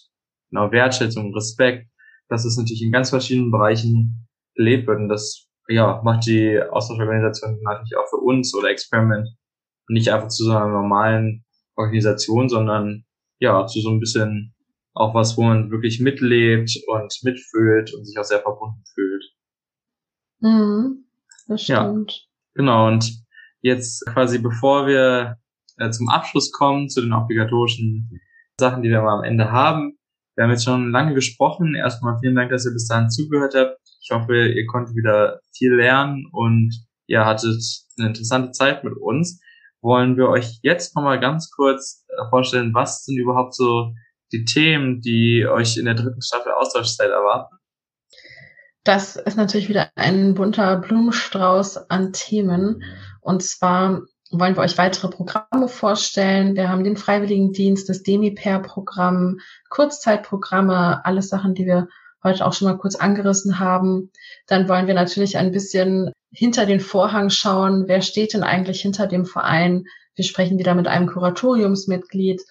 genau 0.50 0.72
Wertschätzung, 0.72 1.32
Respekt, 1.34 1.86
dass 2.32 2.46
es 2.46 2.56
natürlich 2.56 2.82
in 2.82 2.92
ganz 2.92 3.10
verschiedenen 3.10 3.50
Bereichen 3.50 4.26
gelebt 4.54 4.86
wird. 4.86 4.98
Und 4.98 5.08
das 5.08 5.48
ja, 5.68 6.00
macht 6.02 6.26
die 6.26 6.60
Austauschorganisation 6.60 7.60
natürlich 7.62 7.96
auch 7.96 8.08
für 8.08 8.16
uns 8.16 8.54
oder 8.54 8.70
Experiment 8.70 9.28
nicht 9.88 10.10
einfach 10.10 10.28
zu 10.28 10.44
so 10.44 10.52
einer 10.52 10.68
normalen 10.68 11.44
Organisation, 11.76 12.48
sondern 12.48 13.04
ja, 13.38 13.66
zu 13.66 13.80
so 13.80 13.90
ein 13.90 14.00
bisschen 14.00 14.54
auch 14.94 15.14
was, 15.14 15.36
wo 15.36 15.42
man 15.42 15.70
wirklich 15.70 16.00
mitlebt 16.00 16.70
und 16.86 17.14
mitfühlt 17.22 17.92
und 17.94 18.04
sich 18.06 18.18
auch 18.18 18.24
sehr 18.24 18.40
verbunden 18.40 18.82
fühlt. 18.94 19.24
Mhm, 20.40 21.04
das 21.48 21.62
stimmt. 21.62 22.12
Ja, 22.12 22.28
genau. 22.54 22.86
Und 22.88 23.22
jetzt 23.60 24.06
quasi 24.06 24.38
bevor 24.38 24.86
wir 24.86 25.36
äh, 25.78 25.90
zum 25.90 26.08
Abschluss 26.08 26.50
kommen, 26.52 26.88
zu 26.88 27.00
den 27.02 27.12
obligatorischen 27.12 28.20
Sachen, 28.58 28.82
die 28.82 28.90
wir 28.90 29.02
mal 29.02 29.18
am 29.18 29.24
Ende 29.24 29.50
haben, 29.50 29.98
wir 30.34 30.44
haben 30.44 30.50
jetzt 30.50 30.64
schon 30.64 30.90
lange 30.90 31.14
gesprochen. 31.14 31.74
Erstmal 31.74 32.18
vielen 32.20 32.34
Dank, 32.34 32.50
dass 32.50 32.64
ihr 32.64 32.72
bis 32.72 32.88
dahin 32.88 33.10
zugehört 33.10 33.54
habt. 33.54 33.76
Ich 34.02 34.10
hoffe, 34.10 34.48
ihr 34.48 34.66
konntet 34.66 34.96
wieder 34.96 35.40
viel 35.56 35.74
lernen 35.74 36.26
und 36.32 36.72
ihr 37.06 37.24
hattet 37.24 37.62
eine 37.98 38.08
interessante 38.08 38.52
Zeit 38.52 38.84
mit 38.84 38.94
uns. 38.96 39.40
Wollen 39.80 40.16
wir 40.16 40.28
euch 40.28 40.58
jetzt 40.62 40.96
nochmal 40.96 41.20
ganz 41.20 41.50
kurz 41.50 42.04
äh, 42.08 42.28
vorstellen, 42.30 42.72
was 42.72 43.04
sind 43.04 43.18
überhaupt 43.18 43.54
so 43.54 43.92
die 44.32 44.44
Themen, 44.44 45.00
die 45.00 45.46
euch 45.46 45.76
in 45.76 45.84
der 45.84 45.94
dritten 45.94 46.22
Staffel 46.22 46.52
Austauschzeit 46.52 47.10
erwarten? 47.10 47.56
Das 48.84 49.16
ist 49.16 49.36
natürlich 49.36 49.68
wieder 49.68 49.90
ein 49.94 50.34
bunter 50.34 50.76
Blumenstrauß 50.76 51.90
an 51.90 52.12
Themen. 52.12 52.82
Und 53.20 53.42
zwar 53.42 54.02
wollen 54.32 54.56
wir 54.56 54.62
euch 54.62 54.78
weitere 54.78 55.08
Programme 55.08 55.68
vorstellen. 55.68 56.56
Wir 56.56 56.68
haben 56.68 56.84
den 56.84 56.96
Freiwilligendienst, 56.96 57.88
das 57.88 58.02
Demi-Pair-Programm, 58.02 59.40
Kurzzeitprogramme, 59.68 61.04
alles 61.04 61.28
Sachen, 61.28 61.54
die 61.54 61.66
wir 61.66 61.88
heute 62.24 62.46
auch 62.46 62.52
schon 62.52 62.68
mal 62.68 62.78
kurz 62.78 62.94
angerissen 62.94 63.58
haben. 63.58 64.10
Dann 64.46 64.68
wollen 64.68 64.86
wir 64.86 64.94
natürlich 64.94 65.36
ein 65.36 65.52
bisschen 65.52 66.12
hinter 66.32 66.66
den 66.66 66.80
Vorhang 66.80 67.30
schauen. 67.30 67.84
Wer 67.88 68.00
steht 68.00 68.32
denn 68.32 68.42
eigentlich 68.42 68.80
hinter 68.80 69.06
dem 69.06 69.26
Verein? 69.26 69.84
Wir 70.14 70.24
sprechen 70.24 70.58
wieder 70.58 70.74
mit 70.74 70.86
einem 70.86 71.08
Kuratoriumsmitglied. 71.08 72.42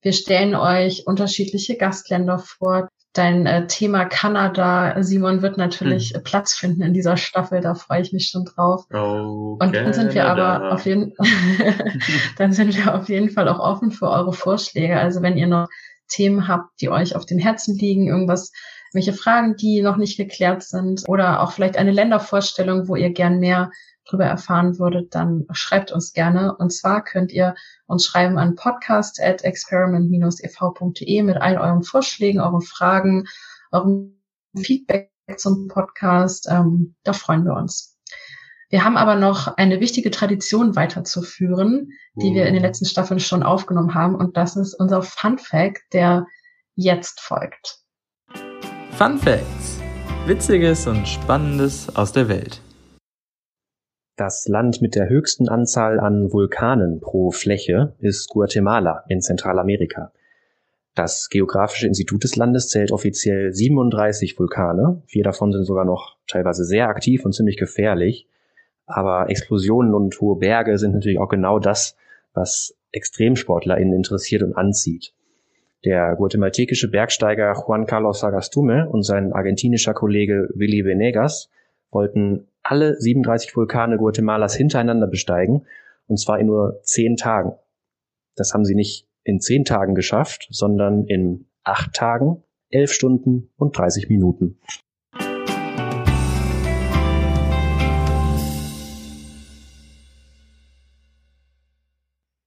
Wir 0.00 0.12
stellen 0.12 0.54
euch 0.54 1.06
unterschiedliche 1.06 1.76
Gastländer 1.76 2.38
vor. 2.38 2.88
Dein 3.18 3.46
äh, 3.46 3.66
Thema 3.66 4.04
Kanada, 4.04 5.02
Simon, 5.02 5.42
wird 5.42 5.58
natürlich 5.58 6.10
hm. 6.14 6.22
Platz 6.22 6.54
finden 6.54 6.82
in 6.82 6.94
dieser 6.94 7.16
Staffel. 7.16 7.60
Da 7.60 7.74
freue 7.74 8.00
ich 8.00 8.12
mich 8.12 8.28
schon 8.28 8.44
drauf. 8.44 8.86
Oh, 8.94 9.56
Und 9.60 9.74
dann 9.74 9.92
sind 9.92 10.14
wir 10.14 10.26
aber 10.26 10.72
auf 10.72 10.86
jeden, 10.86 11.14
dann 12.38 12.52
sind 12.52 12.76
wir 12.76 12.94
auf 12.94 13.08
jeden 13.08 13.30
Fall 13.30 13.48
auch 13.48 13.58
offen 13.58 13.90
für 13.90 14.08
eure 14.08 14.32
Vorschläge. 14.32 15.00
Also 15.00 15.20
wenn 15.20 15.36
ihr 15.36 15.48
noch 15.48 15.66
Themen 16.06 16.46
habt, 16.46 16.80
die 16.80 16.90
euch 16.90 17.16
auf 17.16 17.26
dem 17.26 17.40
Herzen 17.40 17.76
liegen, 17.76 18.06
irgendwas, 18.06 18.52
welche 18.92 19.12
Fragen, 19.12 19.56
die 19.56 19.82
noch 19.82 19.96
nicht 19.96 20.16
geklärt 20.16 20.62
sind 20.62 21.02
oder 21.08 21.42
auch 21.42 21.50
vielleicht 21.50 21.76
eine 21.76 21.90
Ländervorstellung, 21.90 22.86
wo 22.86 22.94
ihr 22.94 23.10
gern 23.10 23.40
mehr 23.40 23.72
drüber 24.08 24.24
erfahren 24.24 24.78
würdet, 24.78 25.14
dann 25.14 25.46
schreibt 25.52 25.92
uns 25.92 26.12
gerne. 26.12 26.56
Und 26.56 26.72
zwar 26.72 27.04
könnt 27.04 27.32
ihr 27.32 27.54
uns 27.86 28.04
schreiben 28.04 28.38
an 28.38 28.54
podcast 28.54 29.20
at 29.22 29.44
experiment-ev.de 29.44 31.22
mit 31.22 31.36
all 31.36 31.58
euren 31.58 31.82
Vorschlägen, 31.82 32.40
euren 32.40 32.62
Fragen, 32.62 33.26
eurem 33.70 34.18
Feedback 34.56 35.12
zum 35.36 35.68
Podcast. 35.68 36.48
Ähm, 36.50 36.94
da 37.04 37.12
freuen 37.12 37.44
wir 37.44 37.54
uns. 37.54 37.98
Wir 38.70 38.84
haben 38.84 38.98
aber 38.98 39.14
noch 39.14 39.56
eine 39.56 39.80
wichtige 39.80 40.10
Tradition 40.10 40.76
weiterzuführen, 40.76 41.90
die 42.16 42.34
wir 42.34 42.46
in 42.46 42.52
den 42.52 42.62
letzten 42.62 42.84
Staffeln 42.84 43.18
schon 43.18 43.42
aufgenommen 43.42 43.94
haben. 43.94 44.14
Und 44.14 44.36
das 44.36 44.56
ist 44.56 44.74
unser 44.74 45.00
Fun 45.00 45.38
Fact, 45.38 45.80
der 45.94 46.26
jetzt 46.74 47.20
folgt. 47.20 47.78
Fun 48.92 49.16
Facts. 49.18 49.80
Witziges 50.26 50.86
und 50.86 51.08
Spannendes 51.08 51.88
aus 51.96 52.12
der 52.12 52.28
Welt. 52.28 52.60
Das 54.18 54.48
Land 54.48 54.82
mit 54.82 54.96
der 54.96 55.08
höchsten 55.08 55.48
Anzahl 55.48 56.00
an 56.00 56.32
Vulkanen 56.32 56.98
pro 56.98 57.30
Fläche 57.30 57.94
ist 58.00 58.28
Guatemala 58.30 59.04
in 59.08 59.20
Zentralamerika. 59.20 60.10
Das 60.96 61.28
Geografische 61.30 61.86
Institut 61.86 62.24
des 62.24 62.34
Landes 62.34 62.68
zählt 62.68 62.90
offiziell 62.90 63.54
37 63.54 64.36
Vulkane. 64.36 65.02
Vier 65.06 65.22
davon 65.22 65.52
sind 65.52 65.62
sogar 65.62 65.84
noch 65.84 66.16
teilweise 66.26 66.64
sehr 66.64 66.88
aktiv 66.88 67.24
und 67.24 67.32
ziemlich 67.32 67.56
gefährlich. 67.58 68.26
Aber 68.86 69.30
Explosionen 69.30 69.94
und 69.94 70.20
hohe 70.20 70.40
Berge 70.40 70.78
sind 70.78 70.94
natürlich 70.94 71.20
auch 71.20 71.28
genau 71.28 71.60
das, 71.60 71.96
was 72.34 72.76
ExtremsportlerInnen 72.90 73.94
interessiert 73.94 74.42
und 74.42 74.56
anzieht. 74.56 75.14
Der 75.84 76.16
guatemaltekische 76.16 76.90
Bergsteiger 76.90 77.54
Juan 77.54 77.86
Carlos 77.86 78.18
Sagastume 78.18 78.88
und 78.88 79.04
sein 79.04 79.32
argentinischer 79.32 79.94
Kollege 79.94 80.48
Willy 80.56 80.84
Venegas 80.84 81.50
wollten 81.92 82.48
alle 82.70 83.00
37 83.00 83.56
Vulkane 83.56 83.96
Guatemalas 83.96 84.54
hintereinander 84.54 85.06
besteigen, 85.06 85.66
und 86.06 86.18
zwar 86.18 86.38
in 86.38 86.48
nur 86.48 86.80
zehn 86.82 87.16
Tagen. 87.16 87.52
Das 88.36 88.52
haben 88.52 88.66
sie 88.66 88.74
nicht 88.74 89.08
in 89.24 89.40
zehn 89.40 89.64
Tagen 89.64 89.94
geschafft, 89.94 90.48
sondern 90.50 91.06
in 91.06 91.46
acht 91.64 91.94
Tagen, 91.94 92.42
elf 92.68 92.92
Stunden 92.92 93.50
und 93.56 93.78
30 93.78 94.10
Minuten. 94.10 94.60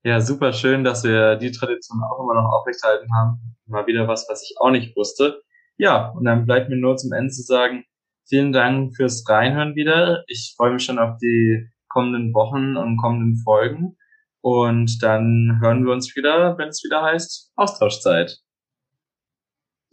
Ja, 0.04 0.22
super 0.22 0.54
schön, 0.54 0.84
dass 0.84 1.04
wir 1.04 1.38
die 1.38 1.52
Tradition 1.52 2.00
auch 2.04 2.20
immer 2.24 2.36
noch 2.36 2.52
aufrechterhalten 2.52 3.10
haben. 3.16 3.40
Mal 3.66 3.88
wieder 3.88 4.08
was, 4.08 4.28
was 4.30 4.44
ich 4.44 4.56
auch 4.60 4.70
nicht 4.70 4.96
wusste. 4.96 5.42
Ja, 5.78 6.10
und 6.10 6.26
dann 6.26 6.46
bleibt 6.46 6.70
mir 6.70 6.78
nur 6.78 6.96
zum 6.98 7.12
Ende 7.12 7.32
zu 7.32 7.42
sagen, 7.42 7.86
Vielen 8.28 8.54
Dank 8.54 8.96
fürs 8.96 9.28
Reinhören 9.28 9.76
wieder. 9.76 10.24
Ich 10.28 10.54
freue 10.56 10.74
mich 10.74 10.84
schon 10.84 11.00
auf 11.00 11.18
die 11.18 11.68
kommenden 11.88 12.34
Wochen 12.34 12.78
und 12.78 12.98
kommenden 12.98 13.38
Folgen. 13.44 13.98
Und 14.42 15.04
dann 15.04 15.60
hören 15.62 15.86
wir 15.86 15.94
uns 15.94 16.16
wieder, 16.16 16.58
wenn 16.58 16.70
es 16.70 16.84
wieder 16.84 17.04
heißt 17.04 17.52
Austauschzeit. 17.56 18.40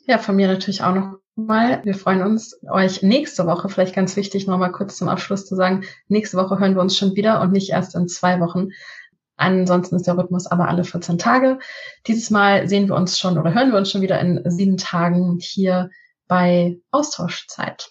Ja, 0.07 0.19
von 0.19 0.37
mir 0.37 0.49
natürlich 0.49 0.83
auch 0.83 0.95
noch 0.95 1.19
mal. 1.35 1.85
Wir 1.85 1.95
freuen 1.95 2.23
uns, 2.23 2.59
euch 2.71 3.03
nächste 3.03 3.47
Woche, 3.47 3.69
vielleicht 3.69 3.95
ganz 3.95 4.17
wichtig, 4.17 4.47
noch 4.47 4.59
mal 4.59 4.73
kurz 4.73 4.97
zum 4.97 5.09
Abschluss 5.09 5.47
zu 5.47 5.55
sagen, 5.55 5.85
nächste 6.09 6.37
Woche 6.39 6.59
hören 6.59 6.75
wir 6.75 6.81
uns 6.81 6.97
schon 6.97 7.15
wieder 7.15 7.41
und 7.41 7.53
nicht 7.53 7.71
erst 7.71 7.95
in 7.95 8.09
zwei 8.09 8.41
Wochen. 8.41 8.71
Ansonsten 9.37 9.97
ist 9.97 10.07
der 10.07 10.17
Rhythmus 10.17 10.47
aber 10.47 10.69
alle 10.69 10.83
14 10.83 11.19
Tage. 11.19 11.61
Dieses 12.07 12.31
Mal 12.31 12.69
sehen 12.69 12.89
wir 12.89 12.97
uns 12.97 13.19
schon 13.19 13.39
oder 13.39 13.55
hören 13.55 13.71
wir 13.71 13.79
uns 13.79 13.91
schon 13.91 14.01
wieder 14.01 14.19
in 14.19 14.43
sieben 14.51 14.79
Tagen 14.79 15.39
hier 15.41 15.91
bei 16.27 16.81
Austauschzeit. 16.91 17.91